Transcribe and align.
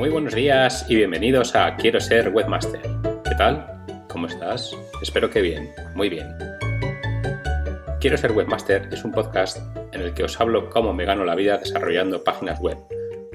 Muy 0.00 0.08
buenos 0.08 0.34
días 0.34 0.84
y 0.88 0.96
bienvenidos 0.96 1.54
a 1.54 1.76
Quiero 1.76 2.00
ser 2.00 2.30
webmaster. 2.30 2.80
¿Qué 3.22 3.34
tal? 3.36 3.66
¿Cómo 4.08 4.28
estás? 4.28 4.74
Espero 5.02 5.28
que 5.28 5.42
bien, 5.42 5.68
muy 5.94 6.08
bien. 6.08 6.26
Quiero 8.00 8.16
ser 8.16 8.32
webmaster 8.32 8.88
es 8.90 9.04
un 9.04 9.12
podcast 9.12 9.58
en 9.92 10.00
el 10.00 10.14
que 10.14 10.24
os 10.24 10.40
hablo 10.40 10.70
cómo 10.70 10.94
me 10.94 11.04
gano 11.04 11.26
la 11.26 11.34
vida 11.34 11.58
desarrollando 11.58 12.24
páginas 12.24 12.58
web. 12.60 12.78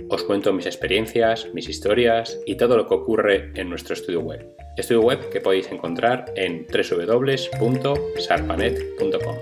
Os 0.10 0.24
cuento 0.24 0.54
mis 0.54 0.66
experiencias, 0.66 1.48
mis 1.54 1.70
historias 1.70 2.40
y 2.48 2.56
todo 2.56 2.78
lo 2.78 2.88
que 2.88 2.96
ocurre 2.96 3.52
en 3.54 3.70
nuestro 3.70 3.94
estudio 3.94 4.22
web. 4.22 4.50
Estudio 4.76 5.02
web 5.02 5.30
que 5.30 5.42
podéis 5.42 5.72
encontrar 5.72 6.34
en 6.36 6.66
www.sarpanet.com. 6.66 9.36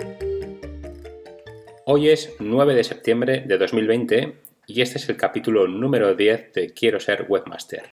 Hoy 1.85 2.09
es 2.09 2.35
9 2.39 2.75
de 2.75 2.83
septiembre 2.83 3.45
de 3.47 3.57
2020 3.57 4.42
y 4.67 4.81
este 4.81 4.97
es 4.97 5.09
el 5.09 5.17
capítulo 5.17 5.67
número 5.67 6.15
10 6.15 6.53
de 6.53 6.73
Quiero 6.73 6.99
ser 6.99 7.25
webmaster. 7.27 7.91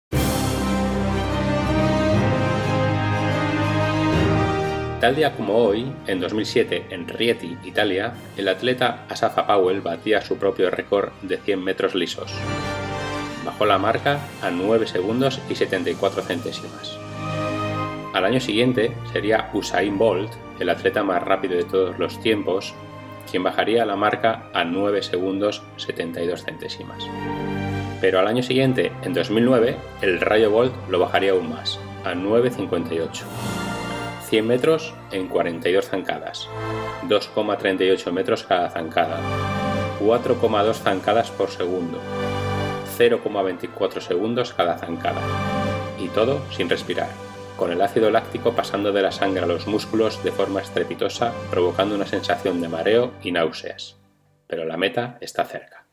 Tal 5.00 5.16
día 5.16 5.34
como 5.34 5.56
hoy, 5.56 5.90
en 6.06 6.20
2007, 6.20 6.84
en 6.90 7.08
Rieti, 7.08 7.56
Italia, 7.64 8.12
el 8.36 8.48
atleta 8.48 9.06
Asafa 9.08 9.46
Powell 9.46 9.80
batía 9.80 10.20
su 10.20 10.36
propio 10.36 10.70
récord 10.70 11.10
de 11.22 11.38
100 11.38 11.64
metros 11.64 11.94
lisos. 11.94 12.30
Bajó 13.44 13.64
la 13.64 13.78
marca 13.78 14.20
a 14.42 14.50
9 14.50 14.86
segundos 14.86 15.40
y 15.48 15.54
74 15.54 16.22
centésimas. 16.22 16.98
Al 18.12 18.26
año 18.26 18.40
siguiente 18.40 18.92
sería 19.12 19.48
Usain 19.54 19.96
Bolt, 19.96 20.32
el 20.58 20.68
atleta 20.68 21.02
más 21.02 21.22
rápido 21.22 21.56
de 21.56 21.64
todos 21.64 21.98
los 21.98 22.20
tiempos, 22.20 22.74
quien 23.30 23.42
bajaría 23.42 23.84
la 23.84 23.96
marca 23.96 24.44
a 24.52 24.64
9 24.64 25.02
segundos 25.02 25.62
72 25.76 26.42
centésimas. 26.42 27.04
Pero 28.00 28.18
al 28.18 28.26
año 28.26 28.42
siguiente, 28.42 28.92
en 29.02 29.12
2009, 29.12 29.76
el 30.02 30.20
Rayo 30.20 30.50
Bolt 30.50 30.72
lo 30.88 30.98
bajaría 30.98 31.32
aún 31.32 31.50
más, 31.50 31.78
a 32.04 32.14
9.58. 32.14 33.08
100 34.28 34.46
metros 34.46 34.94
en 35.10 35.26
42 35.26 35.86
zancadas, 35.86 36.48
2,38 37.08 38.12
metros 38.12 38.44
cada 38.44 38.70
zancada, 38.70 39.20
4,2 40.00 40.74
zancadas 40.74 41.30
por 41.32 41.50
segundo, 41.50 41.98
0,24 42.96 44.00
segundos 44.00 44.54
cada 44.54 44.78
zancada, 44.78 45.20
y 45.98 46.08
todo 46.08 46.40
sin 46.52 46.70
respirar 46.70 47.29
con 47.60 47.72
el 47.72 47.82
ácido 47.82 48.10
láctico 48.10 48.54
pasando 48.56 48.90
de 48.90 49.02
la 49.02 49.12
sangre 49.12 49.42
a 49.42 49.46
los 49.46 49.66
músculos 49.66 50.24
de 50.24 50.32
forma 50.32 50.62
estrepitosa, 50.62 51.34
provocando 51.50 51.94
una 51.94 52.06
sensación 52.06 52.62
de 52.62 52.68
mareo 52.68 53.12
y 53.22 53.32
náuseas. 53.32 53.98
Pero 54.46 54.64
la 54.64 54.78
meta 54.78 55.18
está 55.20 55.44
cerca. 55.44 55.86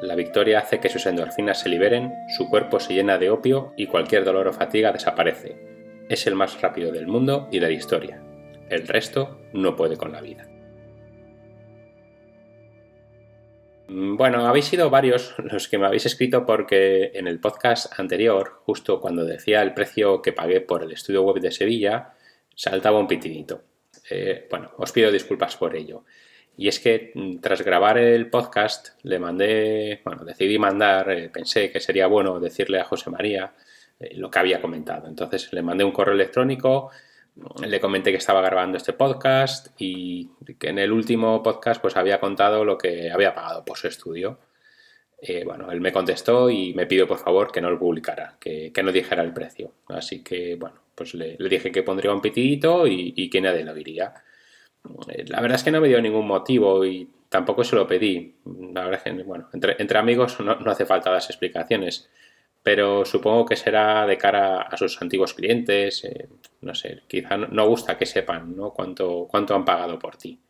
La 0.00 0.16
victoria 0.16 0.58
hace 0.58 0.80
que 0.80 0.88
sus 0.88 1.06
endorfinas 1.06 1.60
se 1.60 1.68
liberen, 1.68 2.12
su 2.36 2.50
cuerpo 2.50 2.80
se 2.80 2.94
llena 2.94 3.18
de 3.18 3.30
opio 3.30 3.72
y 3.76 3.86
cualquier 3.86 4.24
dolor 4.24 4.48
o 4.48 4.52
fatiga 4.52 4.90
desaparece. 4.90 6.04
Es 6.08 6.26
el 6.26 6.34
más 6.34 6.60
rápido 6.60 6.90
del 6.90 7.06
mundo 7.06 7.46
y 7.52 7.60
de 7.60 7.68
la 7.68 7.72
historia. 7.72 8.20
El 8.68 8.88
resto 8.88 9.40
no 9.52 9.76
puede 9.76 9.96
con 9.96 10.10
la 10.10 10.20
vida. 10.20 10.48
Bueno, 13.88 14.46
habéis 14.46 14.66
sido 14.66 14.90
varios 14.90 15.34
los 15.38 15.68
que 15.68 15.78
me 15.78 15.86
habéis 15.86 16.06
escrito 16.06 16.44
porque 16.44 17.12
en 17.14 17.26
el 17.26 17.40
podcast 17.40 17.98
anterior, 17.98 18.60
justo 18.64 19.00
cuando 19.00 19.24
decía 19.24 19.62
el 19.62 19.74
precio 19.74 20.22
que 20.22 20.32
pagué 20.32 20.60
por 20.60 20.82
el 20.82 20.92
estudio 20.92 21.22
web 21.22 21.40
de 21.40 21.52
Sevilla, 21.52 22.14
saltaba 22.54 22.98
un 22.98 23.06
pitidito. 23.06 23.62
Eh, 24.10 24.46
bueno, 24.50 24.72
os 24.76 24.92
pido 24.92 25.10
disculpas 25.10 25.56
por 25.56 25.76
ello. 25.76 26.04
Y 26.56 26.68
es 26.68 26.80
que 26.80 27.12
mm, 27.14 27.38
tras 27.38 27.62
grabar 27.62 27.98
el 27.98 28.30
podcast 28.30 28.90
le 29.02 29.18
mandé, 29.18 30.00
bueno, 30.04 30.24
decidí 30.24 30.58
mandar, 30.58 31.10
eh, 31.10 31.28
pensé 31.28 31.70
que 31.70 31.80
sería 31.80 32.06
bueno 32.06 32.40
decirle 32.40 32.80
a 32.80 32.84
José 32.84 33.10
María 33.10 33.52
eh, 34.00 34.16
lo 34.16 34.30
que 34.30 34.38
había 34.38 34.60
comentado. 34.60 35.06
Entonces 35.06 35.52
le 35.52 35.62
mandé 35.62 35.84
un 35.84 35.92
correo 35.92 36.14
electrónico 36.14 36.90
le 37.64 37.80
comenté 37.80 38.10
que 38.10 38.18
estaba 38.18 38.40
grabando 38.40 38.78
este 38.78 38.92
podcast 38.92 39.68
y 39.78 40.30
que 40.58 40.68
en 40.68 40.78
el 40.78 40.92
último 40.92 41.42
podcast 41.42 41.80
pues 41.80 41.96
había 41.96 42.18
contado 42.18 42.64
lo 42.64 42.78
que 42.78 43.10
había 43.10 43.34
pagado 43.34 43.64
por 43.64 43.76
su 43.76 43.88
estudio. 43.88 44.38
Eh, 45.20 45.44
bueno, 45.44 45.70
él 45.70 45.80
me 45.80 45.92
contestó 45.92 46.50
y 46.50 46.74
me 46.74 46.86
pidió 46.86 47.06
por 47.06 47.18
favor 47.18 47.50
que 47.50 47.60
no 47.60 47.70
lo 47.70 47.78
publicara, 47.78 48.36
que, 48.40 48.72
no 48.82 48.92
dijera 48.92 49.22
el 49.22 49.32
precio. 49.32 49.72
Así 49.88 50.22
que 50.22 50.56
bueno, 50.56 50.80
pues 50.94 51.14
le, 51.14 51.36
dije 51.36 51.70
que 51.70 51.82
pondría 51.82 52.12
un 52.12 52.20
pitidito 52.20 52.86
y, 52.86 53.28
que 53.28 53.40
nadie 53.40 53.64
lo 53.64 53.74
diría. 53.74 54.14
Eh, 55.08 55.24
la 55.28 55.40
verdad 55.40 55.56
es 55.56 55.64
que 55.64 55.70
no 55.70 55.80
me 55.80 55.88
dio 55.88 56.00
ningún 56.00 56.26
motivo 56.26 56.84
y 56.84 57.10
tampoco 57.28 57.64
se 57.64 57.76
lo 57.76 57.86
pedí. 57.86 58.36
La 58.44 58.84
verdad 58.84 59.00
es 59.04 59.12
que, 59.12 59.22
bueno, 59.22 59.48
entre, 59.52 59.76
entre 59.78 59.98
amigos 59.98 60.40
no, 60.40 60.54
no 60.56 60.70
hace 60.70 60.86
falta 60.86 61.10
las 61.10 61.28
explicaciones 61.28 62.08
pero 62.66 63.04
supongo 63.04 63.46
que 63.46 63.54
será 63.54 64.04
de 64.08 64.18
cara 64.18 64.62
a 64.62 64.76
sus 64.76 65.00
antiguos 65.00 65.34
clientes, 65.34 66.04
eh, 66.04 66.26
no 66.62 66.74
sé, 66.74 67.02
quizá 67.06 67.36
no 67.36 67.68
gusta 67.68 67.96
que 67.96 68.06
sepan 68.06 68.56
¿no? 68.56 68.72
cuánto, 68.72 69.28
cuánto 69.30 69.54
han 69.54 69.64
pagado 69.64 70.00
por 70.00 70.16
ti. 70.16 70.40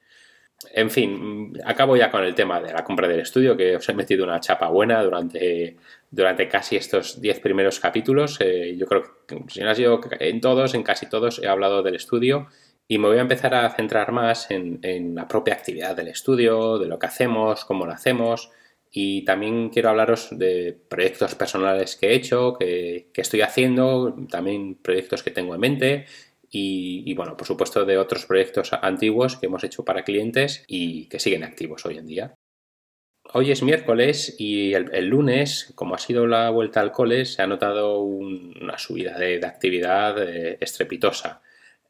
En 0.73 0.91
fin, 0.91 1.53
acabo 1.67 1.95
ya 1.95 2.11
con 2.11 2.25
el 2.25 2.35
tema 2.35 2.59
de 2.63 2.73
la 2.73 2.83
compra 2.83 3.07
del 3.07 3.21
estudio, 3.21 3.55
que 3.55 3.77
os 3.77 3.87
he 3.91 3.93
metido 3.93 4.25
una 4.25 4.41
chapa 4.41 4.69
buena 4.69 5.03
durante, 5.03 5.77
durante 6.11 6.49
casi 6.49 6.77
estos 6.77 7.21
10 7.21 7.41
primeros 7.41 7.81
capítulos. 7.81 8.39
Eh, 8.41 8.75
yo 8.79 8.87
creo 8.87 9.03
que 9.27 9.45
si 9.49 9.61
no 9.61 10.01
en 10.19 10.41
todos, 10.41 10.73
en 10.73 10.83
casi 10.83 11.11
todos, 11.11 11.39
he 11.43 11.49
hablado 11.49 11.83
del 11.83 11.97
estudio 11.97 12.47
y 12.89 12.97
me 12.97 13.09
voy 13.09 13.19
a 13.19 13.21
empezar 13.29 13.55
a 13.55 13.69
centrar 13.69 14.11
más 14.13 14.51
en 14.51 15.15
la 15.15 15.29
propia 15.29 15.53
actividad 15.53 15.95
del 15.95 16.09
estudio, 16.09 16.79
de 16.79 16.87
lo 16.87 16.99
que 16.99 17.09
hacemos, 17.09 17.67
cómo 17.67 17.85
lo 17.85 17.93
hacemos, 17.93 18.53
y 18.99 19.27
también 19.27 19.69
quiero 19.69 19.91
hablaros 19.91 20.29
de 20.31 20.75
proyectos 20.89 21.35
personales 21.35 21.97
que 21.97 22.07
he 22.07 22.15
hecho, 22.15 22.57
que, 22.59 23.11
estoy 23.15 23.43
haciendo, 23.43 24.17
también 24.31 24.75
proyectos 24.77 25.23
que 25.23 25.31
tengo 25.31 25.55
en 25.55 25.61
mente 25.61 26.07
y, 26.51 27.13
bueno, 27.13 27.37
por 27.37 27.47
supuesto 27.47 27.85
de 27.85 27.99
otros 27.99 28.25
proyectos 28.25 28.73
antiguos 28.73 29.37
que 29.37 29.47
hemos 29.47 29.63
hecho 29.65 29.85
para 29.85 30.03
clientes 30.03 30.65
y 30.67 31.11
que 31.11 31.21
siguen 31.21 31.45
activos 31.45 31.85
hoy 31.85 31.99
en 31.99 32.07
día. 32.07 32.35
Hoy 33.35 33.51
es 33.51 33.63
miércoles 33.63 34.35
y 34.39 34.73
el, 34.73 35.09
lunes, 35.09 35.75
como 35.75 35.95
ha 35.95 35.99
sido 35.99 36.27
la 36.27 36.49
vuelta 36.49 36.81
al 36.81 36.93
cole, 36.93 37.27
se 37.27 37.43
ha 37.43 37.47
notado 37.47 38.01
una 38.01 38.79
subida 38.79 39.19
de, 39.19 39.45
actividad 39.45 40.23
eh, 40.23 40.57
estrepitosa. 40.59 41.43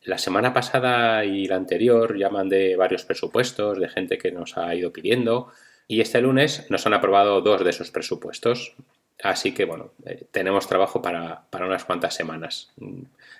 La 0.03 0.19
semana 0.19 0.53
pasada 0.53 1.25
y 1.25 1.47
la 1.47 1.55
anterior 1.55 2.19
ya 2.19 2.31
mandé 2.31 2.75
varios 2.75 3.05
presupuestos 3.05 3.79
de 3.79 3.89
gente 3.89 4.19
que 4.19 4.33
nos 4.33 4.57
ha 4.57 4.75
ido 4.75 4.93
pidiendo 4.93 5.53
y 5.89 6.01
este 6.01 6.21
lunes 6.21 6.67
nos 6.71 6.87
han 6.87 6.95
aprobado 6.95 7.41
dos 7.41 7.63
de 7.65 7.71
esos 7.71 7.91
presupuestos. 7.91 8.75
Así 9.23 9.55
que 9.55 9.65
bueno, 9.65 9.93
eh, 10.05 10.27
tenemos 10.31 10.67
trabajo 10.67 11.01
para, 11.01 11.47
unas 11.53 11.85
cuantas 11.85 12.15
semanas. 12.15 12.73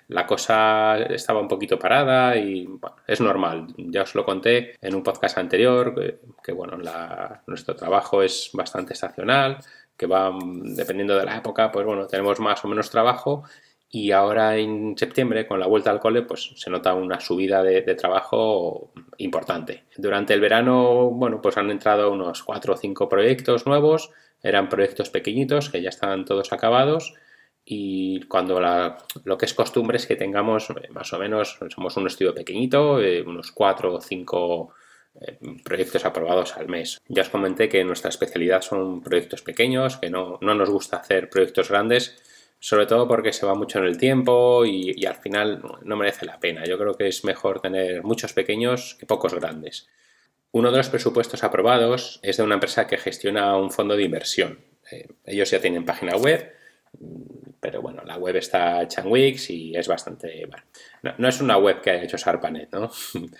La 0.07 0.25
cosa 0.25 0.97
estaba 0.97 1.39
un 1.39 1.47
poquito 1.47 1.77
parada 1.77 2.35
y 2.35 2.67
es 3.05 3.21
normal. 3.21 3.67
Ya 3.77 4.03
os 4.03 4.15
lo 4.15 4.25
conté 4.25 4.75
en 4.81 4.95
un 4.95 5.03
podcast 5.03 5.37
anterior 5.37 5.93
que, 6.43 6.51
bueno, 6.51 6.77
nuestro 7.45 7.75
trabajo 7.75 8.23
es 8.23 8.49
bastante 8.53 8.93
estacional, 8.93 9.59
que 9.95 10.07
va 10.07 10.31
dependiendo 10.63 11.17
de 11.17 11.25
la 11.25 11.37
época, 11.37 11.71
pues 11.71 11.85
bueno, 11.85 12.07
tenemos 12.07 12.39
más 12.39 12.63
o 12.63 12.67
menos 12.67 12.89
trabajo 12.89 13.43
y 13.89 14.11
ahora 14.11 14.57
en 14.57 14.97
septiembre, 14.97 15.47
con 15.47 15.59
la 15.59 15.67
vuelta 15.67 15.91
al 15.91 15.99
cole, 16.01 16.23
pues 16.23 16.51
se 16.55 16.69
nota 16.69 16.93
una 16.93 17.21
subida 17.21 17.63
de, 17.63 17.81
trabajo 17.95 18.91
importante. 19.17 19.85
Durante 19.95 20.33
el 20.33 20.41
verano, 20.41 21.09
bueno, 21.11 21.41
pues 21.41 21.57
han 21.57 21.71
entrado 21.71 22.11
unos 22.11 22.43
cuatro 22.43 22.73
o 22.73 22.77
cinco 22.77 23.07
proyectos 23.07 23.65
nuevos. 23.65 24.11
Eran 24.43 24.67
proyectos 24.67 25.09
pequeñitos 25.09 25.69
que 25.69 25.81
ya 25.81 25.89
están 25.89 26.25
todos 26.25 26.51
acabados. 26.51 27.13
Y 27.63 28.21
cuando 28.23 28.59
lo 29.23 29.37
que 29.37 29.45
es 29.45 29.53
costumbre 29.53 29.97
es 29.97 30.05
que 30.05 30.15
tengamos 30.15 30.69
eh, 30.69 30.89
más 30.91 31.11
o 31.13 31.19
menos, 31.19 31.57
somos 31.69 31.95
un 31.97 32.07
estudio 32.07 32.33
pequeñito, 32.33 33.01
eh, 33.01 33.21
unos 33.21 33.51
cuatro 33.51 33.95
o 33.95 34.01
cinco 34.01 34.73
eh, 35.19 35.37
proyectos 35.63 36.05
aprobados 36.05 36.55
al 36.55 36.67
mes. 36.67 36.97
Ya 37.07 37.23
os 37.23 37.29
comenté 37.29 37.67
que 37.67 37.83
nuestra 37.83 38.09
especialidad 38.09 38.61
son 38.61 39.01
proyectos 39.01 39.41
pequeños, 39.41 39.97
que 39.97 40.09
no, 40.09 40.37
no 40.41 40.55
nos 40.55 40.69
gusta 40.69 40.97
hacer 40.97 41.29
proyectos 41.29 41.69
grandes 41.69 42.21
sobre 42.59 42.85
todo 42.85 43.07
porque 43.07 43.33
se 43.33 43.45
va 43.45 43.55
mucho 43.55 43.79
en 43.79 43.85
el 43.85 43.97
tiempo 43.97 44.65
y, 44.65 45.05
al 45.05 45.15
final 45.15 45.61
no 45.83 45.95
merece 45.95 46.25
la 46.25 46.39
pena. 46.39 46.63
Yo 46.65 46.77
creo 46.77 46.95
que 46.95 47.07
es 47.07 47.23
mejor 47.23 47.61
tener 47.61 48.03
muchos 48.03 48.33
pequeños 48.33 48.95
que 48.99 49.05
pocos 49.05 49.33
grandes. 49.33 49.87
Uno 50.51 50.71
de 50.71 50.77
los 50.77 50.89
presupuestos 50.89 51.43
aprobados 51.43 52.19
es 52.23 52.37
de 52.37 52.43
una 52.43 52.55
empresa 52.55 52.87
que 52.87 52.97
gestiona 52.97 53.57
un 53.57 53.71
fondo 53.71 53.95
de 53.95 54.03
inversión. 54.03 54.59
Eh, 54.91 55.07
ellos 55.25 55.51
ya 55.51 55.59
tienen 55.59 55.85
página 55.85 56.15
web, 56.15 56.51
pero 57.59 57.81
bueno, 57.81 58.01
la 58.05 58.17
web 58.17 58.35
está 58.37 58.81
hecha 58.81 59.01
en 59.01 59.11
Wix 59.11 59.49
y 59.49 59.75
es 59.75 59.87
bastante... 59.87 60.47
No, 61.17 61.27
es 61.27 61.41
una 61.41 61.57
web 61.57 61.81
que 61.81 61.91
haya 61.91 62.03
hecho 62.03 62.17
Sarpanet, 62.17 62.71
¿no? 62.73 62.91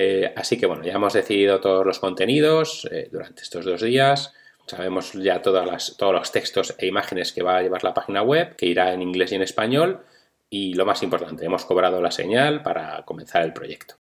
Eh, 0.00 0.32
así 0.36 0.56
que 0.56 0.66
bueno, 0.66 0.84
ya 0.84 0.92
hemos 0.92 1.12
decidido 1.12 1.60
todos 1.60 1.84
los 1.84 1.98
contenidos 1.98 2.86
eh, 2.92 3.08
durante 3.10 3.42
estos 3.42 3.64
dos 3.64 3.82
días. 3.82 4.32
Sabemos 4.68 5.14
ya 5.14 5.40
todos 5.40 5.96
los 5.98 6.30
textos 6.30 6.74
e 6.76 6.86
imágenes 6.86 7.32
que 7.32 7.42
va 7.42 7.56
a 7.56 7.62
llevar 7.62 7.84
la 7.84 7.94
página 7.94 8.20
web, 8.20 8.54
que 8.54 8.66
irá 8.66 8.92
en 8.92 9.00
inglés 9.00 9.32
y 9.32 9.36
en 9.36 9.40
español. 9.40 10.04
Y 10.50 10.74
lo 10.74 10.84
más 10.84 11.02
importante, 11.02 11.46
hemos 11.46 11.64
cobrado 11.64 12.02
la 12.02 12.10
señal 12.10 12.62
para 12.62 13.02
comenzar 13.06 13.42
el 13.44 13.54
proyecto. 13.54 13.94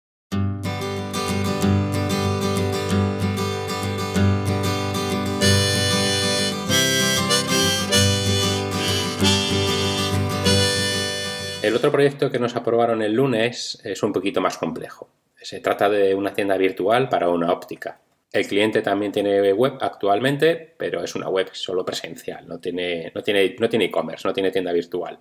El 11.62 11.76
otro 11.76 11.92
proyecto 11.92 12.32
que 12.32 12.40
nos 12.40 12.56
aprobaron 12.56 13.02
el 13.02 13.12
lunes 13.12 13.80
es 13.84 14.02
un 14.02 14.12
poquito 14.12 14.40
más 14.40 14.58
complejo. 14.58 15.08
Se 15.40 15.60
trata 15.60 15.88
de 15.88 16.16
una 16.16 16.34
tienda 16.34 16.56
virtual 16.56 17.08
para 17.08 17.28
una 17.28 17.52
óptica. 17.52 18.00
El 18.32 18.46
cliente 18.46 18.82
también 18.82 19.12
tiene 19.12 19.52
web 19.52 19.78
actualmente, 19.80 20.74
pero 20.76 21.02
es 21.02 21.14
una 21.14 21.28
web 21.28 21.48
solo 21.52 21.84
presencial, 21.84 22.46
no 22.46 22.58
tiene 22.58 23.12
no 23.14 23.22
tiene 23.22 23.56
no 23.58 23.68
tiene 23.68 23.86
e-commerce, 23.86 24.26
no 24.26 24.34
tiene 24.34 24.50
tienda 24.50 24.72
virtual. 24.72 25.18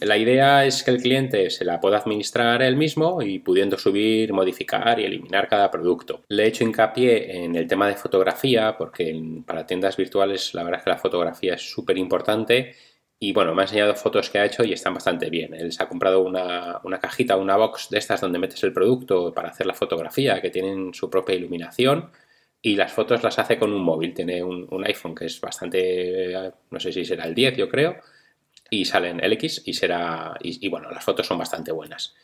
La 0.00 0.16
idea 0.16 0.64
es 0.64 0.82
que 0.82 0.90
el 0.90 1.02
cliente 1.02 1.50
se 1.50 1.64
la 1.66 1.78
pueda 1.78 1.98
administrar 1.98 2.62
él 2.62 2.76
mismo 2.76 3.20
y 3.20 3.38
pudiendo 3.38 3.76
subir, 3.76 4.32
modificar 4.32 4.98
y 4.98 5.04
eliminar 5.04 5.46
cada 5.46 5.70
producto. 5.70 6.24
Le 6.28 6.44
he 6.44 6.46
hecho 6.46 6.64
hincapié 6.64 7.44
en 7.44 7.54
el 7.54 7.66
tema 7.66 7.86
de 7.86 7.94
fotografía 7.94 8.76
porque 8.78 9.20
para 9.44 9.66
tiendas 9.66 9.98
virtuales 9.98 10.54
la 10.54 10.62
verdad 10.62 10.80
es 10.80 10.84
que 10.84 10.90
la 10.90 10.96
fotografía 10.96 11.54
es 11.54 11.70
súper 11.70 11.98
importante 11.98 12.74
y 13.20 13.32
bueno, 13.32 13.54
me 13.54 13.62
ha 13.62 13.64
enseñado 13.64 13.94
fotos 13.96 14.30
que 14.30 14.38
ha 14.38 14.44
hecho 14.44 14.64
y 14.64 14.72
están 14.72 14.94
bastante 14.94 15.28
bien. 15.30 15.54
Él 15.54 15.72
se 15.72 15.82
ha 15.82 15.88
comprado 15.88 16.20
una, 16.20 16.80
cajita, 17.00 17.36
una 17.36 17.56
box 17.56 17.88
de 17.90 17.98
estas 17.98 18.20
donde 18.20 18.38
metes 18.38 18.62
el 18.62 18.72
producto 18.72 19.34
para 19.34 19.48
hacer 19.50 19.66
la 19.66 19.74
fotografía, 19.74 20.40
que 20.40 20.50
tienen 20.50 20.94
su 20.94 21.10
propia 21.10 21.34
iluminación 21.34 22.10
y 22.62 22.76
las 22.76 22.92
fotos 22.92 23.22
las 23.22 23.38
hace 23.38 23.58
con 23.58 23.72
un 23.72 23.82
móvil. 23.82 24.14
Tiene 24.14 24.42
un, 24.44 24.84
iPhone 24.84 25.14
que 25.14 25.26
es 25.26 25.40
bastante, 25.40 26.52
no 26.70 26.80
sé 26.80 26.92
si 26.92 27.04
será 27.04 27.24
el 27.24 27.34
10 27.34 27.56
yo 27.56 27.68
creo, 27.68 27.96
y 28.70 28.84
salen 28.84 29.22
el 29.22 29.32
X 29.32 29.62
y 29.66 29.74
será, 29.74 30.36
y 30.40 30.68
bueno, 30.68 30.90
las 30.90 31.04
fotos 31.04 31.26
son 31.26 31.38
bastante 31.38 31.72
buenas 31.72 32.14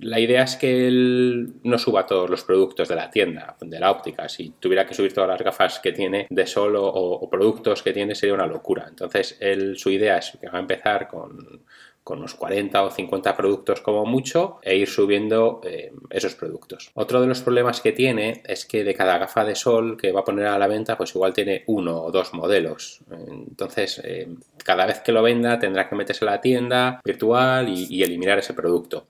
la 0.00 0.20
idea 0.20 0.42
es 0.42 0.56
que 0.56 0.86
él 0.86 1.54
no 1.62 1.78
suba 1.78 2.06
todos 2.06 2.28
los 2.30 2.44
productos 2.44 2.88
de 2.88 2.96
la 2.96 3.10
tienda, 3.10 3.56
de 3.60 3.80
la 3.80 3.90
óptica. 3.90 4.28
Si 4.28 4.50
tuviera 4.60 4.86
que 4.86 4.94
subir 4.94 5.12
todas 5.12 5.30
las 5.30 5.42
gafas 5.42 5.80
que 5.80 5.92
tiene 5.92 6.26
de 6.30 6.46
sol 6.46 6.74
o, 6.76 7.28
productos 7.30 7.82
que 7.82 7.92
tiene 7.92 8.14
sería 8.14 8.34
una 8.34 8.46
locura. 8.46 8.86
Entonces, 8.88 9.36
él, 9.40 9.76
su 9.76 9.90
idea 9.90 10.18
es 10.18 10.36
que 10.40 10.48
va 10.48 10.58
a 10.58 10.62
empezar 10.62 11.08
con, 11.08 11.64
unos 12.08 12.34
40 12.34 12.84
o 12.84 12.90
50 12.90 13.36
productos 13.36 13.80
como 13.80 14.06
mucho 14.06 14.58
e 14.62 14.76
ir 14.76 14.88
subiendo 14.88 15.60
eh, 15.64 15.92
esos 16.10 16.36
productos. 16.36 16.92
Otro 16.94 17.20
de 17.20 17.26
los 17.26 17.42
problemas 17.42 17.80
que 17.80 17.90
tiene 17.90 18.42
es 18.46 18.64
que 18.64 18.84
de 18.84 18.94
cada 18.94 19.18
gafa 19.18 19.44
de 19.44 19.56
sol 19.56 19.96
que 19.96 20.12
va 20.12 20.20
a 20.20 20.24
poner 20.24 20.46
a 20.46 20.58
la 20.58 20.68
venta, 20.68 20.96
pues 20.96 21.14
igual 21.16 21.32
tiene 21.32 21.64
uno 21.66 22.00
o 22.00 22.12
dos 22.12 22.32
modelos. 22.32 23.00
Entonces, 23.10 24.00
eh, 24.04 24.28
cada 24.64 24.86
vez 24.86 25.00
que 25.00 25.10
lo 25.10 25.22
venda 25.22 25.58
tendrá 25.58 25.88
que 25.88 25.96
meterse 25.96 26.24
a 26.24 26.30
la 26.30 26.40
tienda 26.40 27.00
virtual 27.04 27.68
y 27.68 28.02
eliminar 28.02 28.38
ese 28.38 28.54
producto. 28.54 29.08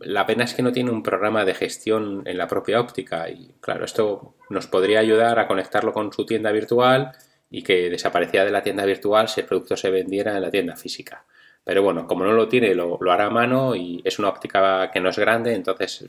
La 0.00 0.26
pena 0.26 0.44
es 0.44 0.54
que 0.54 0.62
no 0.62 0.72
tiene 0.72 0.90
un 0.90 1.02
programa 1.02 1.44
de 1.44 1.54
gestión 1.54 2.22
en 2.26 2.38
la 2.38 2.48
propia 2.48 2.80
óptica 2.80 3.28
y 3.30 3.54
claro, 3.60 3.84
esto 3.84 4.34
nos 4.50 4.66
podría 4.66 5.00
ayudar 5.00 5.38
a 5.38 5.46
conectarlo 5.46 5.92
con 5.92 6.12
su 6.12 6.26
tienda 6.26 6.50
virtual 6.52 7.12
y 7.50 7.62
que 7.62 7.90
desapareciera 7.90 8.44
de 8.44 8.50
la 8.50 8.62
tienda 8.62 8.84
virtual 8.84 9.28
si 9.28 9.40
el 9.40 9.46
producto 9.46 9.76
se 9.76 9.90
vendiera 9.90 10.36
en 10.36 10.42
la 10.42 10.50
tienda 10.50 10.76
física. 10.76 11.24
Pero 11.62 11.82
bueno, 11.82 12.06
como 12.06 12.24
no 12.24 12.32
lo 12.32 12.48
tiene, 12.48 12.74
lo, 12.74 12.98
hará 13.10 13.26
a 13.26 13.30
mano 13.30 13.74
y 13.74 14.02
es 14.04 14.18
una 14.18 14.28
óptica 14.28 14.90
que 14.90 15.00
no 15.00 15.08
es 15.08 15.18
grande, 15.18 15.54
entonces 15.54 16.06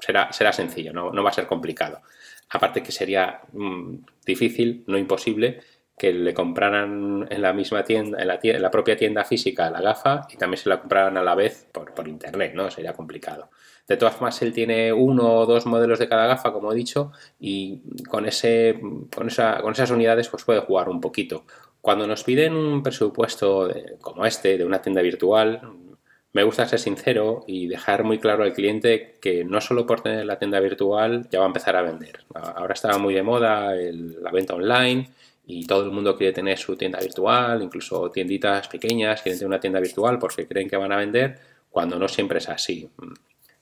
será, 0.00 0.32
será 0.32 0.52
sencillo, 0.52 0.92
no, 0.92 1.12
no 1.12 1.22
va 1.22 1.30
a 1.30 1.34
ser 1.34 1.46
complicado. 1.46 2.00
Aparte 2.48 2.82
que 2.82 2.90
sería 2.90 3.42
mm, 3.52 3.94
difícil, 4.26 4.82
no 4.88 4.98
imposible, 4.98 5.60
que 6.00 6.14
le 6.14 6.32
compraran 6.32 7.26
en 7.28 7.42
la 7.42 7.52
misma 7.52 7.84
tienda, 7.84 8.22
en 8.22 8.26
la, 8.26 8.40
la, 8.42 8.70
propia 8.70 8.96
tienda 8.96 9.22
física 9.22 9.68
la 9.68 9.82
gafa 9.82 10.26
y 10.30 10.38
también 10.38 10.56
se 10.56 10.70
la 10.70 10.80
compraran 10.80 11.18
a 11.18 11.22
la 11.22 11.34
vez 11.34 11.68
por, 11.70 12.08
internet, 12.08 12.54
¿no? 12.54 12.70
Sería 12.70 12.94
complicado. 12.94 13.50
De 13.86 13.98
todas 13.98 14.14
formas, 14.14 14.40
él 14.40 14.54
tiene 14.54 14.94
uno 14.94 15.30
o 15.30 15.44
dos 15.44 15.66
modelos 15.66 15.98
de 15.98 16.08
cada 16.08 16.26
gafa, 16.26 16.54
como 16.54 16.72
he 16.72 16.74
dicho, 16.74 17.12
y 17.38 17.82
con, 18.08 18.24
ese, 18.24 18.80
con, 19.14 19.26
esa, 19.26 19.60
con 19.60 19.74
esas 19.74 19.90
unidades 19.90 20.30
pues 20.30 20.42
puede 20.42 20.60
jugar 20.60 20.88
un 20.88 21.02
poquito. 21.02 21.44
Cuando 21.82 22.06
nos 22.06 22.24
piden 22.24 22.54
un 22.54 22.82
presupuesto 22.82 23.70
como 24.00 24.24
este, 24.24 24.56
de 24.56 24.64
una 24.64 24.80
tienda 24.80 25.02
virtual, 25.02 25.60
me 26.32 26.44
gusta 26.44 26.66
ser 26.66 26.78
sincero 26.78 27.44
y 27.46 27.68
dejar 27.68 28.04
muy 28.04 28.18
claro 28.18 28.44
al 28.44 28.54
cliente 28.54 29.18
que 29.20 29.44
no 29.44 29.60
solo 29.60 29.84
por 29.84 30.00
tener 30.00 30.24
la 30.24 30.38
tienda 30.38 30.60
virtual 30.60 31.28
ya 31.30 31.40
va 31.40 31.44
a 31.44 31.48
empezar 31.48 31.76
a 31.76 31.82
vender. 31.82 32.24
Ahora 32.34 32.72
está 32.72 32.96
muy 32.96 33.12
de 33.12 33.22
moda 33.22 33.74
la 33.74 34.30
venta 34.30 34.54
online 34.54 35.10
y 35.50 35.66
todo 35.66 35.84
el 35.84 35.90
mundo 35.90 36.16
quiere 36.16 36.32
tener 36.32 36.56
su 36.58 36.76
tienda 36.76 37.00
virtual, 37.00 37.60
incluso 37.60 38.08
tienditas 38.10 38.68
pequeñas 38.68 39.20
quieren 39.20 39.38
tener 39.38 39.48
una 39.48 39.58
tienda 39.60 39.80
virtual 39.80 40.18
porque 40.18 40.46
creen 40.46 40.68
que 40.68 40.76
van 40.76 40.92
a 40.92 40.96
vender, 40.96 41.38
cuando 41.70 41.98
no 41.98 42.06
siempre 42.06 42.38
es 42.38 42.48
así. 42.48 42.88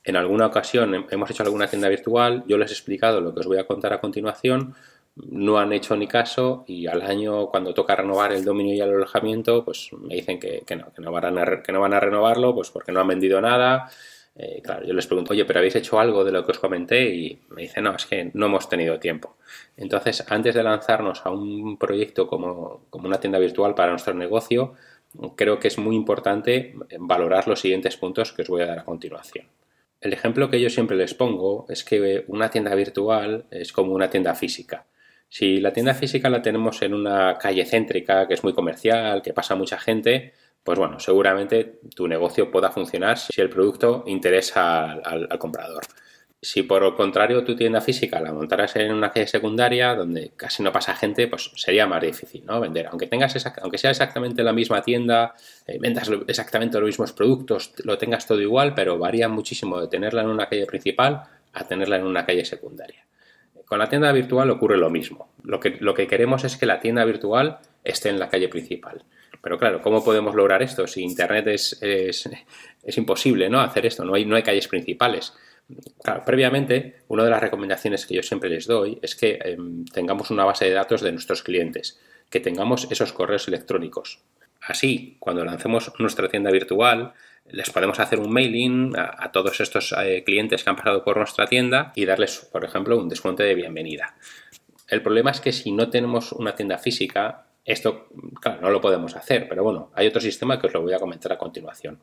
En 0.05 0.17
alguna 0.17 0.47
ocasión 0.47 1.07
hemos 1.11 1.31
hecho 1.31 1.43
alguna 1.43 1.67
tienda 1.67 1.89
virtual, 1.89 2.45
yo 2.47 2.59
les 2.59 2.71
he 2.71 2.75
explicado 2.75 3.23
lo 3.23 3.33
que 3.33 3.41
os 3.41 3.47
voy 3.47 3.59
a 3.59 3.67
contar 3.67 3.95
a 3.95 4.01
continuación, 4.01 4.75
no 5.17 5.59
han 5.59 5.73
hecho 5.73 5.97
ni 5.97 6.07
caso 6.07 6.65
y 6.67 6.87
al 6.87 7.01
año 7.01 7.47
cuando 7.47 7.73
toca 7.73 7.97
renovar 7.97 8.33
el 8.33 8.45
dominio 8.45 8.75
y 8.75 8.81
el 8.81 8.91
alojamiento, 8.91 9.65
pues 9.65 9.91
me 9.93 10.15
dicen 10.15 10.39
que, 10.39 10.63
no, 10.77 11.11
van 11.11 11.39
a, 11.39 11.63
no 11.73 11.81
van 11.81 11.95
a 11.95 12.01
renovarlo, 12.01 12.55
pues 12.55 12.71
porque 12.71 12.93
no 12.93 13.01
han 13.01 13.09
vendido 13.09 13.41
nada, 13.41 13.91
eh, 14.39 14.63
claro, 14.63 14.87
yo 14.87 14.95
les 14.95 15.07
pregunto, 15.07 15.33
oye, 15.33 15.45
pero 15.45 15.59
habéis 15.59 15.75
hecho 15.75 15.99
algo 15.99 16.25
de 16.25 16.31
lo 16.31 16.45
que 16.45 16.53
os 16.53 16.61
comenté 16.61 17.13
y 17.13 17.41
me 17.51 17.63
dicen, 17.63 17.85
no, 17.85 17.97
es 17.97 18.07
que 18.07 18.31
no 18.35 18.47
hemos 18.47 18.69
tenido 18.69 19.01
tiempo. 19.01 19.37
Entonces, 19.77 20.25
antes 20.29 20.55
de 20.55 20.63
lanzarnos 20.63 21.27
a 21.27 21.31
un 21.31 21.77
proyecto 21.77 22.29
como, 22.29 22.85
como 22.89 23.09
una 23.09 23.19
tienda 23.19 23.41
virtual 23.41 23.75
para 23.75 23.91
nuestro 23.91 24.15
negocio, 24.15 24.75
creo 25.37 25.59
que 25.59 25.69
es 25.69 25.79
muy 25.79 25.97
importante 25.97 26.75
valorar 27.01 27.49
los 27.49 27.61
siguientes 27.61 27.97
puntos 27.97 28.33
que 28.33 28.43
os 28.43 28.49
voy 28.49 28.63
a 28.63 28.67
dar 28.67 28.79
a 28.79 28.85
continuación. 28.85 29.47
El 30.01 30.13
ejemplo 30.13 30.49
que 30.49 30.61
yo 30.61 30.71
siempre 30.71 30.97
les 30.97 31.15
pongo 31.15 31.67
es 31.69 31.83
que 31.83 32.25
una 32.29 32.51
tienda 32.51 32.75
virtual 32.77 33.47
es 33.51 33.73
como 33.73 33.93
una 33.93 34.09
tienda 34.09 34.37
física. 34.37 34.87
Si 35.29 35.59
la 35.59 35.73
tienda 35.73 35.95
física 35.95 36.31
la 36.31 36.41
tenemos 36.41 36.81
en 36.83 36.95
una 36.95 37.37
calle 37.37 37.67
céntrica, 37.67 38.29
que 38.29 38.35
es 38.35 38.45
muy 38.45 38.55
comercial, 38.55 39.21
que 39.21 39.35
pasa 39.35 39.57
mucha 39.57 39.79
gente, 39.79 40.33
pues 40.69 40.79
bueno, 40.79 41.01
seguramente 41.01 41.79
tu 41.97 42.07
negocio 42.07 42.51
pueda 42.51 42.71
funcionar 42.71 43.17
si 43.17 43.41
el 43.41 43.49
producto 43.49 44.05
interesa 44.07 44.93
al, 44.93 45.27
comprador. 45.39 45.83
Si 46.43 46.63
por 46.63 46.85
el 46.85 46.93
contrario 46.93 47.43
tu 47.43 47.57
tienda 47.57 47.81
física 47.81 48.21
la 48.21 48.35
montaras 48.35 48.77
en 48.77 48.93
una 48.93 49.11
calle 49.11 49.27
secundaria 49.27 49.95
donde 49.95 50.33
casi 50.37 50.63
no 50.63 50.71
pasa 50.71 50.95
gente, 50.95 51.27
pues 51.27 51.53
sería 51.57 51.87
más 51.87 52.03
difícil 52.03 52.45
¿no? 52.45 52.61
vender. 52.61 52.87
Aunque, 52.89 53.07
tengas 53.07 53.33
sea 53.33 53.91
exactamente 53.91 54.43
la 54.43 54.53
misma 54.53 54.83
tienda, 54.83 55.35
eh, 55.67 55.79
vendas 55.81 56.11
exactamente 56.27 56.79
los 56.79 56.89
mismos 56.89 57.15
productos, 57.15 57.73
lo 57.83 57.97
tengas 57.97 58.27
todo 58.27 58.43
igual, 58.43 58.75
pero 58.75 58.99
varía 58.99 59.27
muchísimo 59.31 59.81
de 59.81 59.89
tenerla 59.89 60.21
en 60.21 60.29
una 60.29 60.51
calle 60.51 60.67
principal 60.67 61.23
a 61.55 61.65
tenerla 61.65 61.97
en 61.97 62.05
una 62.05 62.27
calle 62.27 62.45
secundaria. 62.45 63.07
Con 63.65 63.79
la 63.79 63.89
tienda 63.89 64.13
virtual 64.13 64.51
ocurre 64.51 64.77
lo 64.77 64.91
mismo. 64.91 65.33
Lo 65.45 65.61
que 65.61 66.07
queremos 66.07 66.45
es 66.45 66.59
que 66.59 66.67
la 66.67 66.79
tienda 66.79 67.07
virtual 67.07 67.61
esté 67.85 68.11
en 68.11 68.19
la 68.19 68.29
calle 68.29 68.51
principal. 68.51 69.03
Pero 69.43 69.59
claro, 69.59 69.81
¿cómo 69.81 70.05
podemos 70.05 70.35
lograr 70.35 70.63
esto? 70.63 70.87
Si 70.87 71.03
Internet 71.03 71.47
es, 71.49 71.79
es, 71.81 72.29
imposible 72.97 73.49
¿no? 73.49 73.61
hacer 73.61 73.87
esto, 73.87 74.05
no 74.05 74.15
hay, 74.15 74.25
no 74.25 74.37
hay 74.37 74.43
calles 74.43 74.69
principales. 74.69 75.33
Claro, 76.03 76.23
previamente, 76.25 77.01
una 77.09 77.25
de 77.25 77.31
las 77.31 77.41
recomendaciones 77.41 78.07
que 78.07 78.15
yo 78.15 78.23
siempre 78.23 78.49
les 78.49 78.67
doy 78.67 78.99
es 79.03 79.15
que 79.15 79.39
em, 79.43 79.85
tengamos 79.85 80.31
una 80.31 80.45
base 80.45 80.65
de 80.65 80.73
datos 80.73 81.03
de 81.03 81.13
nuestros 81.13 81.43
clientes, 81.43 82.01
que 82.31 82.41
tengamos 82.41 82.89
esos 82.91 83.13
correos 83.13 83.49
electrónicos. 83.49 84.21
Así, 84.61 85.17
cuando 85.19 85.45
lancemos 85.45 85.93
nuestra 85.99 86.29
tienda 86.29 86.51
virtual, 86.51 87.13
les 87.51 87.71
podemos 87.71 88.01
hacer 88.01 88.19
un 88.19 88.33
mailing 88.33 88.97
a, 88.97 89.15
a 89.25 89.33
todos 89.33 89.61
estos 89.61 89.95
eh, 90.03 90.25
clientes 90.25 90.65
que 90.65 90.71
han 90.71 90.77
pasado 90.77 91.05
por 91.05 91.17
nuestra 91.17 91.47
tienda 91.47 91.93
y 91.95 92.05
darles, 92.07 92.49
por 92.51 92.65
ejemplo, 92.65 92.99
un 92.99 93.09
descuento 93.09 93.43
de 93.43 93.55
bienvenida. 93.55 94.17
El 94.89 95.03
problema 95.03 95.31
es 95.31 95.41
que 95.41 95.53
si 95.53 95.71
no 95.71 95.91
tenemos 95.91 96.33
una 96.33 96.55
tienda 96.55 96.79
física, 96.79 97.48
esto, 97.69 98.09
claro, 98.41 98.63
no 98.63 98.71
lo 98.71 98.81
podemos 98.81 99.15
hacer, 99.15 99.47
pero 99.49 99.63
bueno, 99.63 99.91
hay 99.95 100.07
otro 100.07 100.21
sistema 100.21 100.59
que 100.59 100.69
os 100.69 100.73
lo 100.73 100.81
voy 100.81 100.95
a 100.95 100.99
comentar 100.99 101.33
a 101.33 101.39
continuación. 101.39 101.99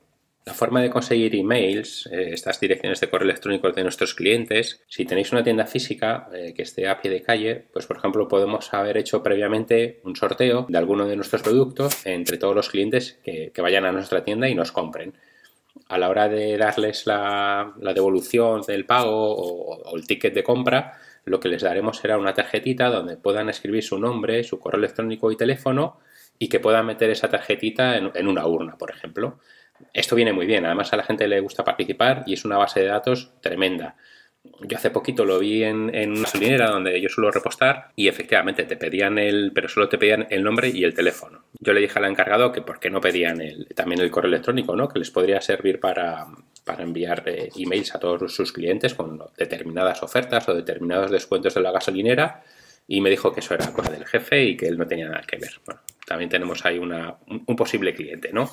La 0.46 0.54
forma 0.54 0.80
de 0.80 0.92
conseguir 0.92 1.36
emails, 1.36 2.08
eh, 2.12 2.30
estas 2.32 2.60
direcciones 2.60 3.00
de 3.00 3.10
correo 3.10 3.26
electrónico 3.26 3.72
de 3.72 3.82
nuestros 3.82 4.14
clientes, 4.14 4.84
si 4.88 5.04
tenéis 5.04 5.32
una 5.32 5.44
tienda 5.44 5.66
física 5.66 6.30
eh, 6.32 6.54
que 6.56 6.62
esté 6.62 6.88
a 6.88 7.02
pie 7.02 7.10
de 7.10 7.24
calle, 7.24 7.66
pues 7.74 7.88
por 7.88 7.98
ejemplo 7.98 8.28
podemos 8.28 8.72
haber 8.72 8.98
hecho 8.98 9.24
previamente 9.24 10.02
un 10.04 10.16
sorteo 10.16 10.68
de 10.70 10.78
alguno 10.78 11.08
de 11.08 11.16
nuestros 11.16 11.42
productos 11.42 12.06
entre 12.06 12.38
todos 12.38 12.56
los 12.56 12.70
clientes 12.70 13.20
que, 13.24 13.52
vayan 13.60 13.86
a 13.86 13.92
nuestra 13.92 14.24
tienda 14.24 14.48
y 14.48 14.54
nos 14.54 14.72
compren. 14.72 15.16
A 15.90 15.98
la 15.98 16.10
hora 16.10 16.30
de 16.30 16.56
darles 16.58 17.08
la, 17.08 17.74
devolución 17.96 18.62
del 18.62 18.86
pago 18.86 19.36
o 19.36 19.98
el 19.98 20.06
ticket 20.06 20.36
de 20.36 20.44
compra, 20.44 20.94
lo 21.26 21.40
que 21.40 21.50
les 21.50 21.64
daremos 21.64 21.98
será 21.98 22.18
una 22.18 22.34
tarjetita 22.34 22.90
donde 22.90 23.18
puedan 23.18 23.50
escribir 23.50 23.84
su 23.84 24.00
nombre, 24.00 24.44
su 24.44 24.60
correo 24.60 24.80
electrónico 24.80 25.32
y 25.32 25.36
teléfono 25.36 26.00
y 26.38 26.50
que 26.50 26.60
puedan 26.60 26.86
meter 26.86 27.10
esa 27.10 27.30
tarjetita 27.30 27.98
en, 27.98 28.28
una 28.28 28.46
urna, 28.46 28.78
por 28.78 28.92
ejemplo. 28.92 29.40
Esto 29.94 30.16
viene 30.16 30.34
muy 30.34 30.46
bien, 30.46 30.66
además 30.66 30.94
a 30.94 30.98
la 30.98 31.04
gente 31.04 31.28
le 31.28 31.40
gusta 31.40 31.64
participar 31.64 32.24
y 32.28 32.34
es 32.34 32.46
una 32.46 32.58
base 32.58 32.82
de 32.82 32.88
datos 32.88 33.34
tremenda. 33.42 33.96
Yo 34.62 34.78
hace 34.78 34.92
poquito 34.92 35.26
lo 35.26 35.40
vi 35.40 35.64
en, 35.64 35.90
una 35.90 36.22
gasolinera 36.22 36.70
donde 36.70 37.02
yo 37.02 37.10
suelo 37.10 37.32
repostar 37.32 37.90
y 37.96 38.08
efectivamente 38.08 38.64
te 38.66 38.78
pedían 38.78 39.18
el, 39.18 39.52
pero 39.54 39.68
solo 39.68 39.90
te 39.90 39.98
pedían 39.98 40.28
el 40.30 40.44
nombre 40.44 40.70
y 40.70 40.84
el 40.84 40.94
teléfono. 40.94 41.46
Yo 41.60 41.74
le 41.74 41.82
dije 41.82 41.98
al 41.98 42.06
encargado 42.06 42.52
que 42.52 42.62
por 42.62 42.80
qué 42.80 42.92
no 42.92 43.02
pedían 43.02 43.42
también 43.74 44.02
el 44.02 44.12
correo 44.12 44.30
electrónico, 44.30 44.76
¿no? 44.76 44.88
Que 44.88 45.00
les 45.00 45.10
podría 45.10 45.42
servir 45.42 45.80
para, 45.80 46.28
para 46.66 46.84
enviar 46.84 47.24
eh, 47.28 47.50
emails 47.56 47.96
a 47.96 48.00
todos 48.00 48.36
sus 48.36 48.52
clientes 48.52 48.94
con 48.94 49.22
determinadas 49.38 50.04
ofertas 50.04 50.50
o 50.50 50.54
determinados 50.54 51.12
descuentos 51.12 51.54
de 51.54 51.62
la 51.62 51.72
gasolinera 51.72 52.44
y 52.88 53.02
me 53.02 53.10
dijo 53.10 53.32
que 53.32 53.40
eso 53.40 53.54
era 53.54 53.72
cosa 53.72 53.92
del 53.92 54.06
jefe 54.06 54.44
y 54.44 54.58
que 54.58 54.68
él 54.68 54.78
no 54.78 54.88
tenía 54.88 55.08
nada 55.08 55.24
que 55.26 55.38
ver. 55.38 55.54
Bueno, 55.66 55.82
también 56.06 56.30
tenemos 56.30 56.66
ahí 56.66 56.78
una, 56.78 57.16
un, 57.28 57.56
posible 57.56 57.94
cliente, 57.94 58.32
¿no? 58.34 58.52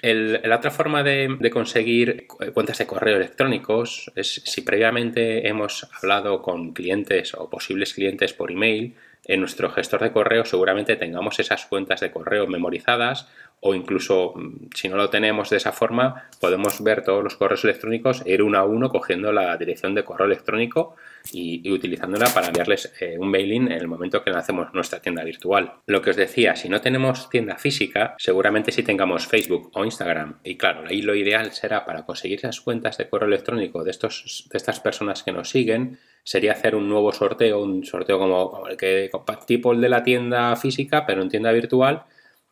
la 0.00 0.56
otra 0.56 0.70
forma 0.70 1.02
de, 1.02 1.50
conseguir 1.52 2.28
cuentas 2.54 2.78
de 2.78 2.86
correo 2.86 3.16
electrónicos 3.16 4.12
es 4.14 4.42
si 4.44 4.60
previamente 4.60 5.48
hemos 5.48 5.88
hablado 5.92 6.40
con 6.40 6.72
clientes 6.72 7.34
o 7.34 7.50
posibles 7.50 7.94
clientes 7.94 8.32
por 8.32 8.52
email, 8.52 8.94
en 9.24 9.40
nuestro 9.40 9.70
gestor 9.70 10.02
de 10.02 10.12
correo 10.12 10.44
seguramente 10.44 10.94
tengamos 10.94 11.40
esas 11.40 11.66
cuentas 11.66 12.00
de 12.00 12.12
correo 12.12 12.46
memorizadas 12.46 13.28
o 13.60 13.74
incluso 13.74 14.34
mm, 14.34 14.68
si 14.74 14.88
no 14.88 14.96
lo 14.96 15.10
tenemos 15.10 15.50
de 15.50 15.56
esa 15.56 15.72
forma 15.72 16.28
podemos 16.40 16.82
ver 16.82 17.02
todos 17.02 17.24
los 17.24 17.36
correos 17.36 17.64
electrónicos 17.64 18.22
ir 18.26 18.42
uno 18.42 18.58
a 18.58 18.64
uno 18.64 18.88
cogiendo 18.88 19.32
la 19.32 19.56
dirección 19.56 19.94
de 19.94 20.04
correo 20.04 20.26
electrónico 20.26 20.96
y, 21.32 21.70
utilizándola 21.70 22.32
para 22.32 22.46
enviarles 22.46 22.92
eh, 23.00 23.16
un 23.18 23.30
mailing 23.30 23.66
en 23.66 23.72
el 23.72 23.88
momento 23.88 24.22
que 24.22 24.30
lancemos 24.30 24.72
nuestra 24.72 25.00
tienda 25.00 25.24
virtual. 25.24 25.74
Lo 25.86 26.00
que 26.00 26.10
os 26.10 26.16
decía, 26.16 26.56
si 26.56 26.68
no 26.68 26.80
tenemos 26.80 27.28
tienda 27.28 27.56
física, 27.56 28.14
seguramente 28.18 28.72
si 28.72 28.82
tengamos 28.82 29.26
Facebook 29.26 29.70
o 29.74 29.84
Instagram, 29.84 30.38
y 30.44 30.56
claro, 30.56 30.84
ahí 30.88 31.02
lo 31.02 31.14
ideal 31.14 31.52
será 31.52 31.84
para 31.84 32.04
conseguir 32.04 32.38
esas 32.38 32.60
cuentas 32.60 32.96
de 32.96 33.08
correo 33.08 33.28
electrónico 33.28 33.84
de, 33.84 33.90
estos, 33.90 34.48
de 34.50 34.56
estas 34.56 34.80
personas 34.80 35.22
que 35.22 35.32
nos 35.32 35.50
siguen, 35.50 35.98
sería 36.22 36.52
hacer 36.52 36.74
un 36.74 36.88
nuevo 36.88 37.12
sorteo, 37.12 37.62
un 37.62 37.84
sorteo 37.84 38.18
como, 38.18 38.66
el 38.68 38.76
que 38.76 39.10
tipo 39.46 39.72
el 39.72 39.80
de 39.80 39.88
la 39.88 40.02
tienda 40.02 40.54
física, 40.56 41.04
pero 41.06 41.22
en 41.22 41.28
tienda 41.28 41.52
virtual, 41.52 42.04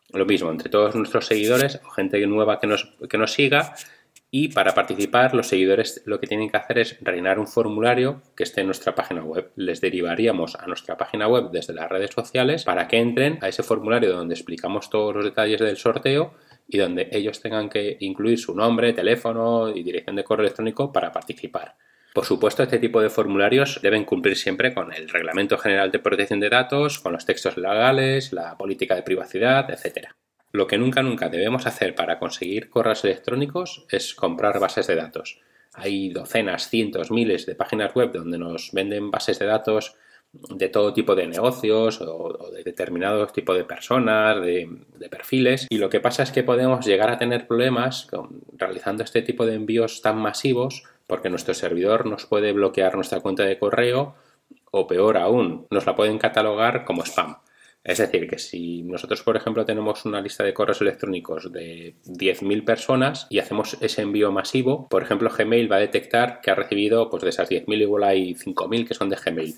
lo 0.09 0.25
mismo, 0.25 0.51
entre 0.51 0.69
todos 0.69 0.95
nuestros 0.95 1.25
seguidores 1.25 1.81
o 1.85 1.89
gente 1.89 2.25
nueva 2.27 2.59
que 2.59 2.67
nos, 2.67 2.93
que 3.09 3.17
nos 3.17 3.33
siga, 3.33 3.75
y 4.29 4.49
para 4.49 4.73
participar, 4.73 5.33
los 5.33 5.47
seguidores 5.47 6.01
lo 6.05 6.19
que 6.19 6.27
tienen 6.27 6.49
que 6.49 6.57
hacer 6.57 6.79
es 6.79 6.97
rellenar 7.01 7.39
un 7.39 7.47
formulario 7.47 8.21
que 8.35 8.43
esté 8.43 8.59
en 8.61 8.67
nuestra 8.67 8.93
página 8.93 9.23
web. 9.23 9.51
Les 9.55 9.79
derivaríamos 9.79 10.55
a 10.55 10.67
nuestra 10.67 10.97
página 10.97 11.27
web 11.27 11.49
desde 11.51 11.73
las 11.73 11.87
redes 11.87 12.11
sociales 12.11 12.65
para 12.65 12.89
que 12.89 12.97
entren 12.97 13.39
a 13.41 13.47
ese 13.47 13.63
formulario 13.63 14.13
donde 14.13 14.35
explicamos 14.35 14.89
todos 14.89 15.15
los 15.15 15.23
detalles 15.23 15.61
del 15.61 15.77
sorteo 15.77 16.33
y 16.67 16.77
donde 16.77 17.07
ellos 17.13 17.41
tengan 17.41 17.69
que 17.69 17.95
incluir 18.01 18.37
su 18.37 18.53
nombre, 18.53 18.91
teléfono 18.91 19.69
y 19.69 19.81
dirección 19.81 20.17
de 20.17 20.25
correo 20.25 20.45
electrónico 20.45 20.91
para 20.91 21.13
participar. 21.13 21.75
Por 22.17 22.25
supuesto, 22.25 22.63
este 22.63 22.79
tipo 22.79 22.99
de 22.99 23.11
formularios 23.11 23.79
deben 23.83 24.03
cumplir 24.03 24.35
siempre 24.37 24.73
con 24.73 24.91
el 24.91 25.07
Reglamento 25.07 25.55
General 25.59 25.91
de 25.91 25.99
Protección 25.99 26.39
de 26.39 26.49
Datos, 26.49 26.97
con 26.97 27.13
los 27.13 27.27
textos 27.27 27.57
legales, 27.57 28.33
la 28.33 28.57
política 28.57 28.95
de 28.95 29.03
privacidad, 29.03 29.69
etc. 29.69 30.07
Lo 30.51 30.65
que 30.65 30.79
nunca 30.79 31.03
nunca 31.03 31.29
debemos 31.29 31.67
hacer 31.67 31.93
para 31.93 32.17
conseguir 32.17 32.71
correos 32.71 33.05
electrónicos 33.05 33.85
es 33.91 34.15
comprar 34.15 34.59
bases 34.59 34.87
de 34.87 34.95
datos. 34.95 35.39
Hay 35.75 36.09
docenas, 36.09 36.71
cientos, 36.71 37.11
miles 37.11 37.45
de 37.45 37.53
páginas 37.53 37.93
web 37.93 38.11
donde 38.11 38.39
nos 38.39 38.71
venden 38.73 39.11
bases 39.11 39.37
de 39.37 39.45
datos 39.45 39.93
de 40.33 40.69
todo 40.69 40.93
tipo 40.93 41.13
de 41.13 41.27
negocios 41.27 42.01
o, 42.01 42.49
de 42.51 42.63
determinados 42.63 43.31
tipos 43.31 43.55
de 43.55 43.63
personas, 43.63 44.41
de, 44.41 44.67
perfiles. 45.11 45.67
Y 45.69 45.77
lo 45.77 45.89
que 45.89 45.99
pasa 45.99 46.23
es 46.23 46.31
que 46.31 46.41
podemos 46.41 46.83
llegar 46.83 47.11
a 47.11 47.19
tener 47.19 47.45
problemas 47.45 48.07
realizando 48.53 49.03
este 49.03 49.21
tipo 49.21 49.45
de 49.45 49.53
envíos 49.53 50.01
tan 50.01 50.17
masivos 50.17 50.83
porque 51.07 51.29
nuestro 51.29 51.53
servidor 51.53 52.05
nos 52.05 52.25
puede 52.25 52.51
bloquear 52.51 52.95
nuestra 52.95 53.21
cuenta 53.21 53.43
de 53.43 53.57
correo 53.57 54.15
o 54.71 54.87
peor 54.87 55.17
aún, 55.17 55.65
nos 55.71 55.85
la 55.85 55.95
pueden 55.95 56.19
catalogar 56.19 56.85
como 56.85 57.03
spam. 57.03 57.37
Es 57.83 57.99
decir, 57.99 58.27
que 58.27 58.37
si 58.37 58.83
nosotros, 58.83 59.23
por 59.23 59.37
ejemplo, 59.37 59.63
tenemos 59.63 60.03
una 60.03 60.19
lista 60.19 60.43
de 60.43 60.53
correos 60.53 60.81
electrónicos 60.81 61.51
de 61.53 61.95
10.000 62.05 62.65
personas 62.65 63.27
y 63.29 63.39
hacemos 63.39 63.77
ese 63.79 64.01
envío 64.01 64.29
masivo, 64.29 64.89
por 64.89 65.03
ejemplo, 65.03 65.29
Gmail 65.29 65.71
va 65.71 65.77
a 65.77 65.79
detectar 65.79 66.41
que 66.41 66.51
ha 66.51 66.55
recibido, 66.55 67.09
pues 67.09 67.23
de 67.23 67.29
esas 67.29 67.49
10.000 67.49 67.81
igual 67.81 68.03
hay 68.03 68.33
5.000 68.33 68.87
que 68.87 68.93
son 68.93 69.09
de 69.09 69.15
Gmail. 69.15 69.55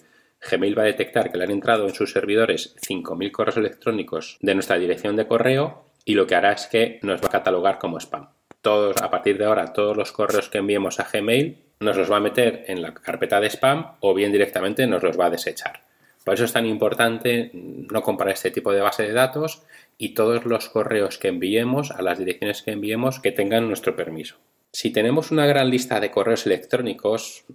Gmail 0.47 0.77
va 0.77 0.83
a 0.83 0.85
detectar 0.85 1.31
que 1.31 1.39
le 1.39 1.45
han 1.45 1.51
entrado 1.51 1.87
en 1.87 1.95
sus 1.95 2.11
servidores 2.11 2.75
5.000 2.87 3.31
correos 3.31 3.57
electrónicos 3.57 4.37
de 4.41 4.53
nuestra 4.53 4.77
dirección 4.77 5.15
de 5.15 5.27
correo 5.27 5.85
y 6.05 6.13
lo 6.13 6.27
que 6.27 6.35
hará 6.35 6.51
es 6.53 6.67
que 6.67 6.99
nos 7.01 7.21
va 7.21 7.27
a 7.27 7.31
catalogar 7.31 7.79
como 7.79 7.97
spam. 7.97 8.29
Todos, 8.69 9.01
a 9.01 9.09
partir 9.09 9.39
de 9.39 9.45
ahora, 9.45 9.73
todos 9.73 9.97
los 9.97 10.11
correos 10.11 10.47
que 10.47 10.59
enviemos 10.59 10.99
a 10.99 11.07
Gmail 11.11 11.57
nos 11.79 11.97
los 11.97 12.11
va 12.11 12.17
a 12.17 12.19
meter 12.19 12.65
en 12.67 12.83
la 12.83 12.93
carpeta 12.93 13.41
de 13.41 13.49
spam 13.49 13.95
o 13.99 14.13
bien 14.13 14.31
directamente 14.31 14.85
nos 14.85 15.01
los 15.01 15.19
va 15.19 15.25
a 15.25 15.29
desechar. 15.31 15.81
Por 16.23 16.35
eso 16.35 16.45
es 16.45 16.53
tan 16.53 16.67
importante 16.67 17.49
no 17.51 18.03
comprar 18.03 18.29
este 18.29 18.51
tipo 18.51 18.71
de 18.71 18.81
base 18.81 19.01
de 19.01 19.13
datos 19.13 19.63
y 19.97 20.13
todos 20.13 20.45
los 20.45 20.69
correos 20.69 21.17
que 21.17 21.29
enviemos 21.29 21.89
a 21.89 22.03
las 22.03 22.19
direcciones 22.19 22.61
que 22.61 22.69
enviemos 22.69 23.19
que 23.19 23.31
tengan 23.31 23.67
nuestro 23.67 23.95
permiso. 23.95 24.35
Si 24.71 24.91
tenemos 24.91 25.31
una 25.31 25.47
gran 25.47 25.71
lista 25.71 25.99
de 25.99 26.11
correos 26.11 26.45
electrónicos, 26.45 27.45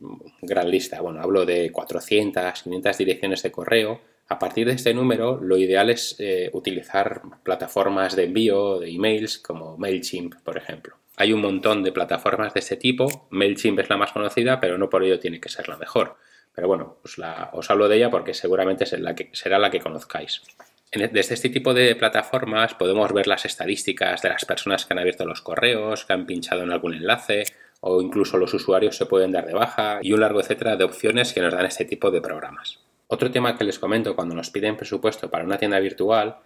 gran 0.42 0.68
lista, 0.68 1.00
bueno, 1.00 1.23
hablo 1.23 1.47
de 1.47 1.71
400, 1.71 2.61
500 2.64 2.99
direcciones 2.99 3.40
de 3.44 3.52
correo, 3.52 4.00
a 4.28 4.38
partir 4.38 4.66
de 4.66 4.73
este 4.73 4.95
número 4.95 5.38
lo 5.40 5.57
ideal 5.57 5.90
es 5.90 6.16
eh, 6.19 6.50
utilizar 6.52 7.23
plataformas 7.43 8.16
de 8.16 8.25
envío 8.25 8.78
de 8.78 8.90
emails 8.90 9.38
como 9.38 9.76
MailChimp, 9.76 10.37
por 10.43 10.57
ejemplo. 10.57 10.97
Hay 11.16 11.33
un 11.33 11.40
montón 11.40 11.83
de 11.83 11.93
plataformas 11.93 12.54
de 12.54 12.61
este 12.61 12.76
tipo, 12.76 13.28
MailChimp 13.31 13.78
es 13.81 13.90
la 13.90 13.97
más 13.97 14.12
conocida, 14.12 14.59
pero 14.61 14.78
no 14.78 14.90
por 14.90 15.04
ello 15.04 15.21
tiene 15.21 15.40
que 15.40 15.49
ser 15.49 15.69
la 15.69 15.76
mejor. 15.76 16.16
Pero 16.54 16.69
bueno, 16.69 16.97
pues 17.02 17.16
os 17.52 17.71
hablo 17.71 17.88
de 17.88 17.97
ella 17.97 18.11
porque 18.11 18.33
seguramente 18.33 18.87
será 18.87 19.59
la 19.59 19.71
que 19.71 19.81
conozcáis. 19.81 20.43
E, 20.90 21.09
desde 21.09 21.35
este 21.35 21.49
tipo 21.49 21.75
de 21.75 21.95
plataformas 21.97 22.75
podemos 22.75 23.12
ver 23.12 23.26
las 23.26 23.45
estadísticas 23.45 24.23
de 24.23 24.28
las 24.28 24.45
personas 24.45 24.85
que 24.85 24.95
han 24.95 25.00
abierto 25.00 25.26
los 25.26 25.43
correos, 25.43 26.04
que 26.04 26.12
han 26.12 26.26
pinchado 26.26 26.62
en 26.62 26.71
algún 26.71 26.95
enlace 26.95 27.45
o 27.81 28.00
incluso 28.00 28.38
los 28.38 28.54
usuarios 28.54 28.97
se 28.97 29.07
pueden 29.07 29.33
dar 29.33 29.47
de 29.47 29.54
baja 29.54 29.99
y 30.00 30.12
un 30.12 30.21
largo 30.21 30.40
etcétera 30.40 30.76
de 30.76 30.85
opciones 30.85 31.33
que 31.33 31.43
nos 31.43 31.52
dan 31.52 31.66
este 31.66 31.85
tipo 31.85 32.11
de 32.11 32.21
programas. 32.21 32.84
Otro 33.14 33.30
tema 33.30 33.56
que 33.56 33.62
les 33.62 33.78
comento 33.78 34.16
cuando 34.16 34.35
nos 34.35 34.50
piden 34.50 34.76
presupuesto 34.76 35.30
para 35.30 35.44
una 35.44 35.56
tienda 35.56 35.78
virtual 35.78 36.38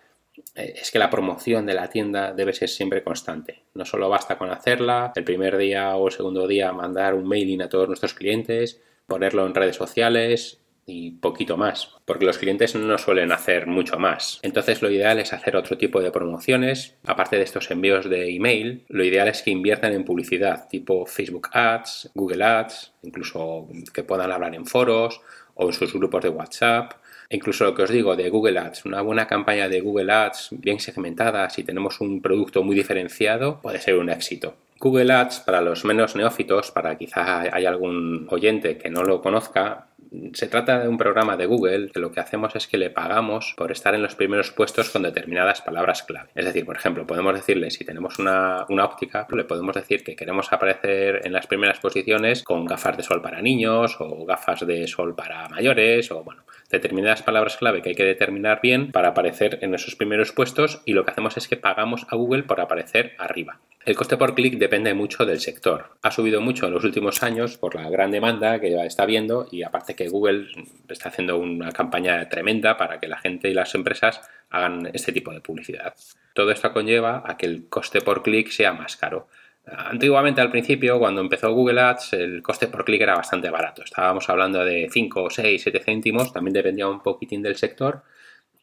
eh, 0.54 0.74
es 0.76 0.90
que 0.90 0.98
la 0.98 1.08
promoción 1.08 1.64
de 1.64 1.72
la 1.72 1.88
tienda 1.88 2.34
debe 2.34 2.52
ser 2.52 2.68
siempre 2.68 3.02
constante. 3.02 3.62
No 3.72 3.86
solo 3.86 4.10
basta 4.10 4.36
con 4.36 4.50
hacerla, 4.50 5.10
el 5.16 5.24
primer 5.24 5.56
día 5.56 5.96
o 5.96 6.08
el 6.08 6.12
segundo 6.12 6.46
día 6.46 6.70
mandar 6.72 7.14
un 7.14 7.26
mailing 7.26 7.62
a 7.62 7.70
todos 7.70 7.88
nuestros 7.88 8.12
clientes, 8.12 8.82
ponerlo 9.06 9.46
en 9.46 9.54
redes 9.54 9.76
sociales 9.76 10.60
y 10.84 11.12
poquito 11.12 11.56
más, 11.56 11.94
porque 12.04 12.26
los 12.26 12.36
clientes 12.36 12.74
no 12.74 12.98
suelen 12.98 13.32
hacer 13.32 13.66
mucho 13.66 13.98
más. 13.98 14.38
Entonces 14.42 14.82
lo 14.82 14.90
ideal 14.90 15.18
es 15.18 15.32
hacer 15.32 15.56
otro 15.56 15.78
tipo 15.78 16.02
de 16.02 16.10
promociones, 16.10 16.98
aparte 17.06 17.36
de 17.36 17.44
estos 17.44 17.70
envíos 17.70 18.10
de 18.10 18.34
email, 18.34 18.84
lo 18.88 19.04
ideal 19.04 19.28
es 19.28 19.40
que 19.40 19.50
inviertan 19.50 19.94
en 19.94 20.04
publicidad, 20.04 20.68
tipo 20.68 21.06
Facebook 21.06 21.48
Ads, 21.50 22.10
Google 22.14 22.44
Ads, 22.44 22.92
incluso 23.04 23.68
que 23.94 24.02
puedan 24.02 24.32
hablar 24.32 24.54
en 24.54 24.66
foros 24.66 25.22
o 25.58 25.66
en 25.66 25.72
sus 25.74 25.92
grupos 25.92 26.22
de 26.22 26.30
WhatsApp. 26.30 26.92
Incluso 27.30 27.64
lo 27.64 27.74
que 27.74 27.82
os 27.82 27.90
digo 27.90 28.16
de 28.16 28.30
Google 28.30 28.58
Ads, 28.58 28.86
una 28.86 29.02
buena 29.02 29.26
campaña 29.26 29.68
de 29.68 29.80
Google 29.80 30.10
Ads 30.10 30.48
bien 30.52 30.80
segmentada, 30.80 31.50
si 31.50 31.62
tenemos 31.62 32.00
un 32.00 32.22
producto 32.22 32.62
muy 32.62 32.74
diferenciado, 32.74 33.60
puede 33.60 33.80
ser 33.80 33.96
un 33.96 34.08
éxito. 34.08 34.54
Google 34.78 35.12
Ads, 35.12 35.40
para 35.40 35.60
los 35.60 35.84
menos 35.84 36.16
neófitos, 36.16 36.70
para 36.70 36.96
quizá 36.96 37.40
haya 37.40 37.68
algún 37.68 38.26
oyente 38.30 38.78
que 38.78 38.88
no 38.88 39.02
lo 39.02 39.20
conozca, 39.20 39.87
se 40.32 40.48
trata 40.48 40.80
de 40.80 40.88
un 40.88 40.98
programa 40.98 41.36
de 41.36 41.46
Google 41.46 41.90
que 41.90 42.00
lo 42.00 42.12
que 42.12 42.20
hacemos 42.20 42.54
es 42.56 42.66
que 42.66 42.78
le 42.78 42.90
pagamos 42.90 43.54
por 43.56 43.72
estar 43.72 43.94
en 43.94 44.02
los 44.02 44.14
primeros 44.14 44.50
puestos 44.50 44.90
con 44.90 45.02
determinadas 45.02 45.60
palabras 45.62 46.02
clave. 46.02 46.30
Es 46.34 46.44
decir, 46.44 46.64
por 46.64 46.76
ejemplo, 46.76 47.06
podemos 47.06 47.34
decirle, 47.34 47.70
si 47.70 47.84
tenemos 47.84 48.18
una, 48.18 48.66
una, 48.68 48.84
óptica, 48.84 49.26
le 49.30 49.44
podemos 49.44 49.74
decir 49.74 50.04
que 50.04 50.16
queremos 50.16 50.52
aparecer 50.52 51.22
en 51.24 51.32
las 51.32 51.46
primeras 51.46 51.78
posiciones 51.80 52.42
con 52.42 52.64
gafas 52.64 52.96
de 52.96 53.02
sol 53.02 53.22
para 53.22 53.42
niños 53.42 53.96
o 53.98 54.24
gafas 54.24 54.66
de 54.66 54.86
sol 54.86 55.14
para 55.14 55.48
mayores 55.48 56.10
o, 56.10 56.22
bueno, 56.22 56.42
determinadas 56.70 57.22
palabras 57.22 57.56
clave 57.56 57.82
que 57.82 57.90
hay 57.90 57.94
que 57.94 58.04
determinar 58.04 58.60
bien 58.62 58.92
para 58.92 59.08
aparecer 59.08 59.58
en 59.62 59.74
esos 59.74 59.96
primeros 59.96 60.32
puestos 60.32 60.82
y 60.84 60.92
lo 60.92 61.04
que 61.04 61.10
hacemos 61.10 61.36
es 61.36 61.48
que 61.48 61.56
pagamos 61.56 62.06
a 62.08 62.16
Google 62.16 62.42
por 62.42 62.60
aparecer 62.60 63.14
arriba. 63.18 63.60
El 63.88 63.96
coste 63.96 64.18
por 64.18 64.34
clic 64.34 64.58
depende 64.58 64.92
mucho 64.92 65.24
del 65.24 65.40
sector. 65.40 65.96
Ha 66.02 66.10
subido 66.10 66.42
mucho 66.42 66.66
en 66.66 66.74
los 66.74 66.84
últimos 66.84 67.22
años 67.22 67.56
por 67.56 67.74
la 67.74 67.88
gran 67.88 68.10
demanda 68.10 68.60
que 68.60 68.76
está 68.84 69.06
viendo 69.06 69.48
y 69.50 69.62
aparte 69.62 69.94
que 69.98 70.08
Google 70.08 70.46
está 70.88 71.08
haciendo 71.08 71.38
una 71.38 71.72
campaña 71.72 72.28
tremenda 72.28 72.76
para 72.76 73.00
que 73.00 73.08
la 73.08 73.18
gente 73.18 73.50
y 73.50 73.54
las 73.54 73.74
empresas 73.74 74.20
hagan 74.48 74.88
este 74.92 75.10
tipo 75.10 75.32
de 75.32 75.40
publicidad. 75.40 75.92
Todo 76.34 76.52
esto 76.52 76.72
conlleva 76.72 77.24
a 77.26 77.36
que 77.36 77.46
el 77.46 77.68
coste 77.68 78.00
por 78.00 78.22
clic 78.22 78.48
sea 78.50 78.72
más 78.72 78.96
caro. 78.96 79.26
Antiguamente, 79.66 80.40
al 80.40 80.52
principio, 80.52 81.00
cuando 81.00 81.20
empezó 81.20 81.52
Google 81.52 81.80
Ads, 81.80 82.12
el 82.12 82.42
coste 82.44 82.68
por 82.68 82.84
clic 82.84 83.02
era 83.02 83.16
bastante 83.16 83.50
barato. 83.50 83.82
Estábamos 83.82 84.28
hablando 84.28 84.64
de 84.64 84.88
5, 84.88 85.30
6, 85.30 85.62
7 85.64 85.80
céntimos, 85.80 86.32
también 86.32 86.54
dependía 86.54 86.86
un 86.86 87.02
poquitín 87.02 87.42
del 87.42 87.56
sector. 87.56 88.02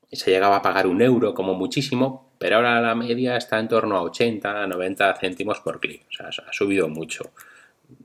Se 0.10 0.32
llegaba 0.32 0.56
a 0.56 0.62
pagar 0.62 0.88
un 0.88 1.02
euro 1.02 1.34
como 1.34 1.54
muchísimo, 1.54 2.34
pero 2.40 2.56
ahora 2.56 2.80
la 2.80 2.96
media 2.96 3.36
está 3.36 3.60
en 3.60 3.68
torno 3.68 3.98
a 3.98 4.04
80, 4.04 4.68
90 4.68 5.16
céntimos 5.16 5.60
por 5.60 5.82
clic. 5.82 6.04
O 6.10 6.14
sea, 6.14 6.28
ha 6.28 6.54
subido 6.54 6.88
mucho. 6.88 7.32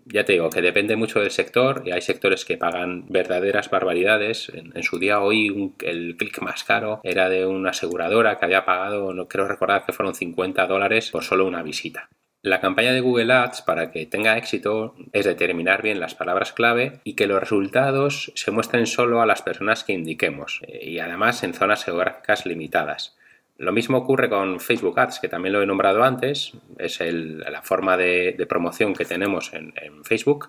Ya 0.06 0.24
te 0.24 0.32
digo 0.32 0.50
que 0.50 0.62
depende 0.62 0.96
mucho 0.96 1.20
del 1.20 1.30
sector 1.30 1.82
y 1.84 1.92
hay 1.92 2.00
sectores 2.00 2.44
que 2.44 2.56
pagan 2.56 3.06
verdaderas 3.08 3.70
barbaridades. 3.70 4.50
En, 4.52 4.82
su 4.82 4.98
día 4.98 5.20
hoy 5.20 5.74
el 5.80 6.16
clic 6.16 6.40
más 6.42 6.64
caro 6.64 7.00
era 7.04 7.28
de 7.28 7.46
una 7.46 7.70
aseguradora 7.70 8.36
que 8.36 8.44
había 8.44 8.64
pagado, 8.64 9.14
no 9.14 9.28
quiero 9.28 9.46
recordar 9.46 9.84
que 9.86 9.92
fueron 9.92 10.14
50 10.14 10.66
dólares 10.66 11.10
por 11.10 11.22
solo 11.22 11.46
una 11.46 11.62
visita. 11.62 12.08
La 12.42 12.60
campaña 12.60 12.92
de 12.92 13.00
Google 13.02 13.34
Ads 13.34 13.62
para 13.62 13.90
que 13.90 14.06
tenga 14.06 14.38
éxito 14.38 14.94
es 15.12 15.26
determinar 15.26 15.82
bien 15.82 16.00
las 16.00 16.14
palabras 16.14 16.54
clave 16.54 17.00
y 17.04 17.14
que 17.14 17.26
los 17.26 17.38
resultados 17.38 18.32
se 18.34 18.50
muestren 18.50 18.86
solo 18.86 19.20
a 19.20 19.26
las 19.26 19.42
personas 19.42 19.84
que 19.84 19.92
indiquemos 19.92 20.60
eh, 20.66 20.88
y 20.88 20.98
además 21.00 21.42
en 21.42 21.52
zonas 21.52 21.84
geográficas 21.84 22.46
limitadas. 22.46 23.18
Lo 23.60 23.72
mismo 23.72 23.98
ocurre 23.98 24.30
con 24.30 24.58
Facebook 24.58 24.98
Ads, 24.98 25.20
que 25.20 25.28
también 25.28 25.52
lo 25.52 25.60
he 25.60 25.66
nombrado 25.66 26.02
antes, 26.02 26.52
es 26.78 26.98
la 26.98 27.60
forma 27.60 27.98
de, 27.98 28.34
promoción 28.48 28.94
que 28.94 29.04
tenemos 29.04 29.52
en, 29.52 29.74
Facebook 30.02 30.48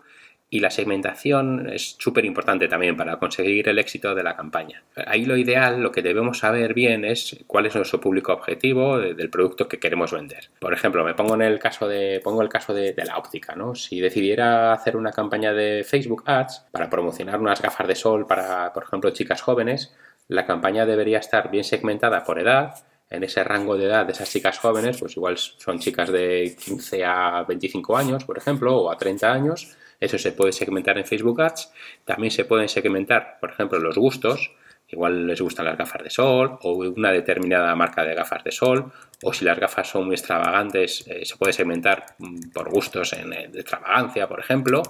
y 0.50 0.62
la 0.62 0.70
segmentación 0.70 1.70
es 1.70 1.98
súper 2.00 2.24
importante 2.24 2.70
también 2.70 2.96
para 2.96 3.18
conseguir 3.18 3.68
el 3.68 3.80
éxito 3.80 4.16
de 4.16 4.24
la 4.24 4.38
campaña. 4.38 4.84
Ahí 5.08 5.26
lo 5.26 5.36
ideal, 5.36 5.82
lo 5.82 5.92
que 5.92 6.02
debemos 6.02 6.40
saber 6.40 6.74
bien 6.74 7.04
es 7.04 7.44
cuál 7.48 7.66
es 7.66 7.76
nuestro 7.76 8.00
público 8.00 8.32
objetivo 8.32 8.98
del 8.98 9.30
producto 9.30 9.68
que 9.68 9.80
queremos 9.80 10.14
vender. 10.14 10.50
Por 10.60 10.74
ejemplo, 10.74 11.04
me 11.04 11.14
pongo 11.14 11.36
en 11.36 11.42
el 11.42 11.60
caso 11.60 11.90
de, 11.90 12.22
pongo 12.24 12.42
el 12.42 12.50
caso 12.50 12.74
de, 12.74 12.96
la 12.96 13.18
óptica, 13.18 13.56
¿no? 13.56 13.76
Si 13.76 14.00
decidiera 14.00 14.72
hacer 14.72 14.96
una 14.96 15.12
campaña 15.12 15.52
de 15.52 15.84
Facebook 15.84 16.24
Ads 16.26 16.68
para 16.72 16.90
promocionar 16.90 17.42
unas 17.42 17.62
gafas 17.62 17.90
de 17.90 17.96
sol 17.96 18.26
para, 18.26 18.72
por 18.72 18.84
ejemplo, 18.84 19.10
chicas 19.10 19.42
jóvenes, 19.42 19.94
la 20.30 20.46
campaña 20.46 20.86
debería 20.86 21.18
estar 21.18 21.52
bien 21.52 21.66
segmentada 21.66 22.24
por 22.24 22.40
edad, 22.40 22.74
en 23.12 23.24
ese 23.24 23.44
rango 23.44 23.78
de 23.78 23.86
edad 23.86 24.06
de 24.06 24.14
esas 24.14 24.32
chicas 24.32 24.58
jóvenes, 24.58 24.98
pues 24.98 25.18
igual 25.18 25.38
son 25.38 25.80
chicas 25.80 26.10
de 26.10 26.56
15 26.58 27.04
a 27.06 27.44
25 27.44 27.98
años, 27.98 28.24
por 28.24 28.38
ejemplo, 28.38 28.76
o 28.78 28.92
a 28.92 28.98
30 28.98 29.32
años. 29.32 29.76
Eso 30.00 30.18
se 30.18 30.32
puede 30.32 30.54
segmentar 30.54 30.98
en 30.98 31.06
Facebook 31.06 31.42
Ads. 31.42 31.74
También 32.06 32.32
se 32.32 32.46
pueden 32.46 32.70
segmentar, 32.70 33.38
por 33.40 33.52
ejemplo, 33.52 33.80
los 33.80 33.98
gustos. 33.98 34.52
Igual 34.88 35.28
les 35.28 35.40
gustan 35.42 35.66
las 35.66 35.78
gafas 35.78 36.04
de 36.04 36.10
sol 36.10 36.58
o 36.64 36.74
una 36.74 37.12
determinada 37.12 37.76
marca 37.76 38.04
de 38.04 38.16
gafas 38.16 38.44
de 38.46 38.52
sol. 38.52 38.92
O 39.24 39.34
si 39.34 39.46
las 39.46 39.60
gafas 39.60 39.90
son 39.90 40.06
muy 40.06 40.16
extravagantes, 40.16 41.06
eh, 41.08 41.26
se 41.26 41.36
puede 41.36 41.54
segmentar 41.54 42.16
mm, 42.18 42.50
por 42.54 42.70
gustos 42.70 43.14
en, 43.14 43.30
de 43.30 43.60
extravagancia, 43.60 44.28
por 44.28 44.40
ejemplo. 44.40 44.82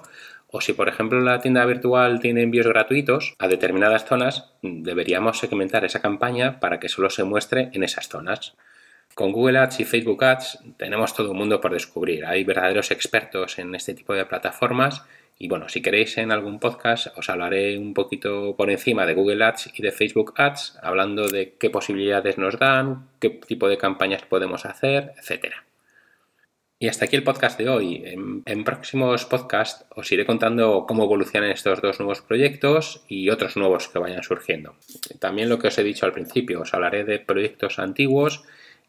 O 0.51 0.59
si, 0.59 0.73
por 0.73 0.89
ejemplo, 0.89 1.21
la 1.21 1.39
tienda 1.39 1.65
virtual 1.65 2.19
tiene 2.19 2.43
envíos 2.43 2.67
gratuitos 2.67 3.35
a 3.39 3.47
determinadas 3.47 4.05
zonas, 4.05 4.51
deberíamos 4.61 5.39
segmentar 5.39 5.85
esa 5.85 6.01
campaña 6.01 6.59
para 6.59 6.79
que 6.79 6.89
solo 6.89 7.09
se 7.09 7.23
muestre 7.23 7.69
en 7.73 7.83
esas 7.83 8.09
zonas. 8.09 8.55
Con 9.15 9.31
Google 9.31 9.59
Ads 9.59 9.79
y 9.79 9.85
Facebook 9.85 10.23
Ads 10.23 10.59
tenemos 10.77 11.13
todo 11.13 11.31
un 11.31 11.37
mundo 11.37 11.61
por 11.61 11.71
descubrir. 11.71 12.25
Hay 12.25 12.43
verdaderos 12.43 12.91
expertos 12.91 13.59
en 13.59 13.75
este 13.75 13.93
tipo 13.93 14.13
de 14.13 14.25
plataformas 14.25 15.03
y 15.37 15.47
bueno, 15.47 15.69
si 15.69 15.81
queréis 15.81 16.17
en 16.17 16.31
algún 16.31 16.59
podcast 16.59 17.07
os 17.17 17.29
hablaré 17.29 17.77
un 17.77 17.93
poquito 17.93 18.55
por 18.55 18.69
encima 18.69 19.05
de 19.05 19.13
Google 19.13 19.43
Ads 19.43 19.71
y 19.73 19.81
de 19.81 19.91
Facebook 19.91 20.33
Ads, 20.37 20.77
hablando 20.81 21.29
de 21.29 21.55
qué 21.59 21.69
posibilidades 21.69 22.37
nos 22.37 22.59
dan, 22.59 23.07
qué 23.19 23.29
tipo 23.29 23.67
de 23.67 23.77
campañas 23.77 24.23
podemos 24.23 24.65
hacer, 24.65 25.13
etcétera. 25.17 25.63
Y 26.81 26.87
hasta 26.87 27.05
aquí 27.05 27.15
el 27.15 27.21
podcast 27.21 27.59
de 27.59 27.69
hoy. 27.69 28.01
En, 28.03 28.63
próximos 28.63 29.25
podcasts 29.25 29.85
os 29.95 30.11
iré 30.11 30.25
contando 30.25 30.85
cómo 30.87 31.03
evolucionan 31.03 31.51
estos 31.51 31.79
dos 31.79 31.99
nuevos 31.99 32.21
proyectos 32.21 33.03
y 33.07 33.29
otros 33.29 33.55
nuevos 33.55 33.87
que 33.87 33.99
vayan 33.99 34.23
surgiendo. 34.23 34.73
También 35.19 35.47
lo 35.47 35.59
que 35.59 35.67
os 35.67 35.77
he 35.77 35.83
dicho 35.83 36.07
al 36.07 36.11
principio, 36.11 36.61
os 36.61 36.73
hablaré 36.73 37.03
de 37.03 37.19
proyectos 37.19 37.77
antiguos 37.77 38.41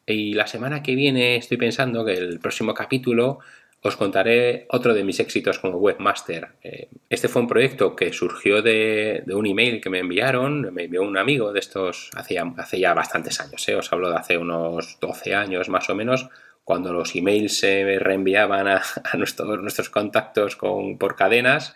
y 0.07 0.33
la 0.33 0.47
semana 0.47 0.83
que 0.83 0.95
viene 0.95 1.37
estoy 1.37 1.59
pensando 1.59 2.03
que 2.03 2.15
el 2.15 2.41
próximo 2.41 2.73
capítulo 2.73 3.41
os 3.83 3.97
contaré 3.97 4.65
otro 4.71 4.95
de 4.95 5.05
mis 5.05 5.21
éxitos 5.21 5.59
como 5.59 5.77
webmaster. 5.77 6.49
Eh, 6.63 6.89
este 7.11 7.29
fue 7.29 7.43
un 7.43 7.49
proyecto 7.49 7.95
que 7.95 8.11
surgió 8.15 8.63
de, 8.63 9.23
un 9.27 9.47
email 9.47 9.83
que 9.83 9.91
me 9.91 9.99
enviaron, 9.99 10.73
me 10.73 10.85
envió 10.85 11.03
un 11.03 11.19
amigo 11.19 11.53
de 11.53 11.59
estos 11.61 12.11
hace 12.15 12.37
ya, 12.79 12.95
bastantes 12.95 13.39
años, 13.41 13.69
eh, 13.69 13.75
os 13.75 13.93
hablo 13.93 14.09
de 14.09 14.17
hace 14.17 14.39
unos 14.39 14.99
12 14.99 15.35
años 15.35 15.69
más 15.69 15.91
o 15.91 15.95
menos, 15.95 16.31
cuando 16.65 16.93
los 16.93 17.15
emails 17.15 17.59
se 17.59 17.99
reenviaban 17.99 18.69
a, 18.69 18.83
nuestros, 19.19 19.61
nuestros 19.61 19.91
contactos 19.91 20.57
con, 20.57 20.99
por 20.99 21.17
cadenas. 21.17 21.75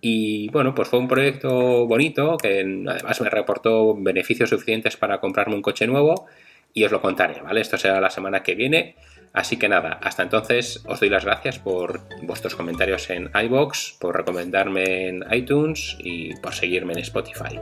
Y 0.00 0.48
bueno, 0.50 0.74
pues 0.74 0.88
fue 0.88 0.98
un 0.98 1.08
proyecto 1.08 1.86
bonito 1.86 2.36
que 2.36 2.60
además 2.60 3.20
me 3.20 3.30
reportó 3.30 3.94
beneficios 3.94 4.50
suficientes 4.50 4.96
para 4.96 5.20
comprarme 5.20 5.54
un 5.54 5.62
coche 5.62 5.86
nuevo 5.86 6.26
y 6.74 6.84
os 6.84 6.92
lo 6.92 7.00
contaré, 7.00 7.40
¿vale? 7.40 7.62
Esto 7.62 7.78
será 7.78 8.00
la 8.00 8.10
semana 8.10 8.42
que 8.42 8.54
viene. 8.54 8.96
Así 9.32 9.58
que 9.58 9.68
nada, 9.68 9.98
hasta 10.02 10.22
entonces 10.22 10.82
os 10.86 11.00
doy 11.00 11.10
las 11.10 11.24
gracias 11.24 11.58
por 11.58 12.00
vuestros 12.22 12.54
comentarios 12.54 13.10
en 13.10 13.30
iBox, 13.34 13.96
por 14.00 14.16
recomendarme 14.16 15.08
en 15.08 15.24
iTunes 15.30 15.96
y 15.98 16.34
por 16.36 16.54
seguirme 16.54 16.92
en 16.94 17.00
Spotify. 17.00 17.58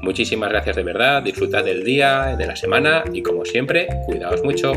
Muchísimas 0.00 0.50
gracias 0.50 0.76
de 0.76 0.84
verdad, 0.84 1.22
disfrutad 1.22 1.64
del 1.64 1.84
día, 1.84 2.34
de 2.36 2.46
la 2.46 2.56
semana 2.56 3.04
y 3.12 3.22
como 3.22 3.44
siempre, 3.44 3.88
cuidaos 4.06 4.42
mucho. 4.42 4.72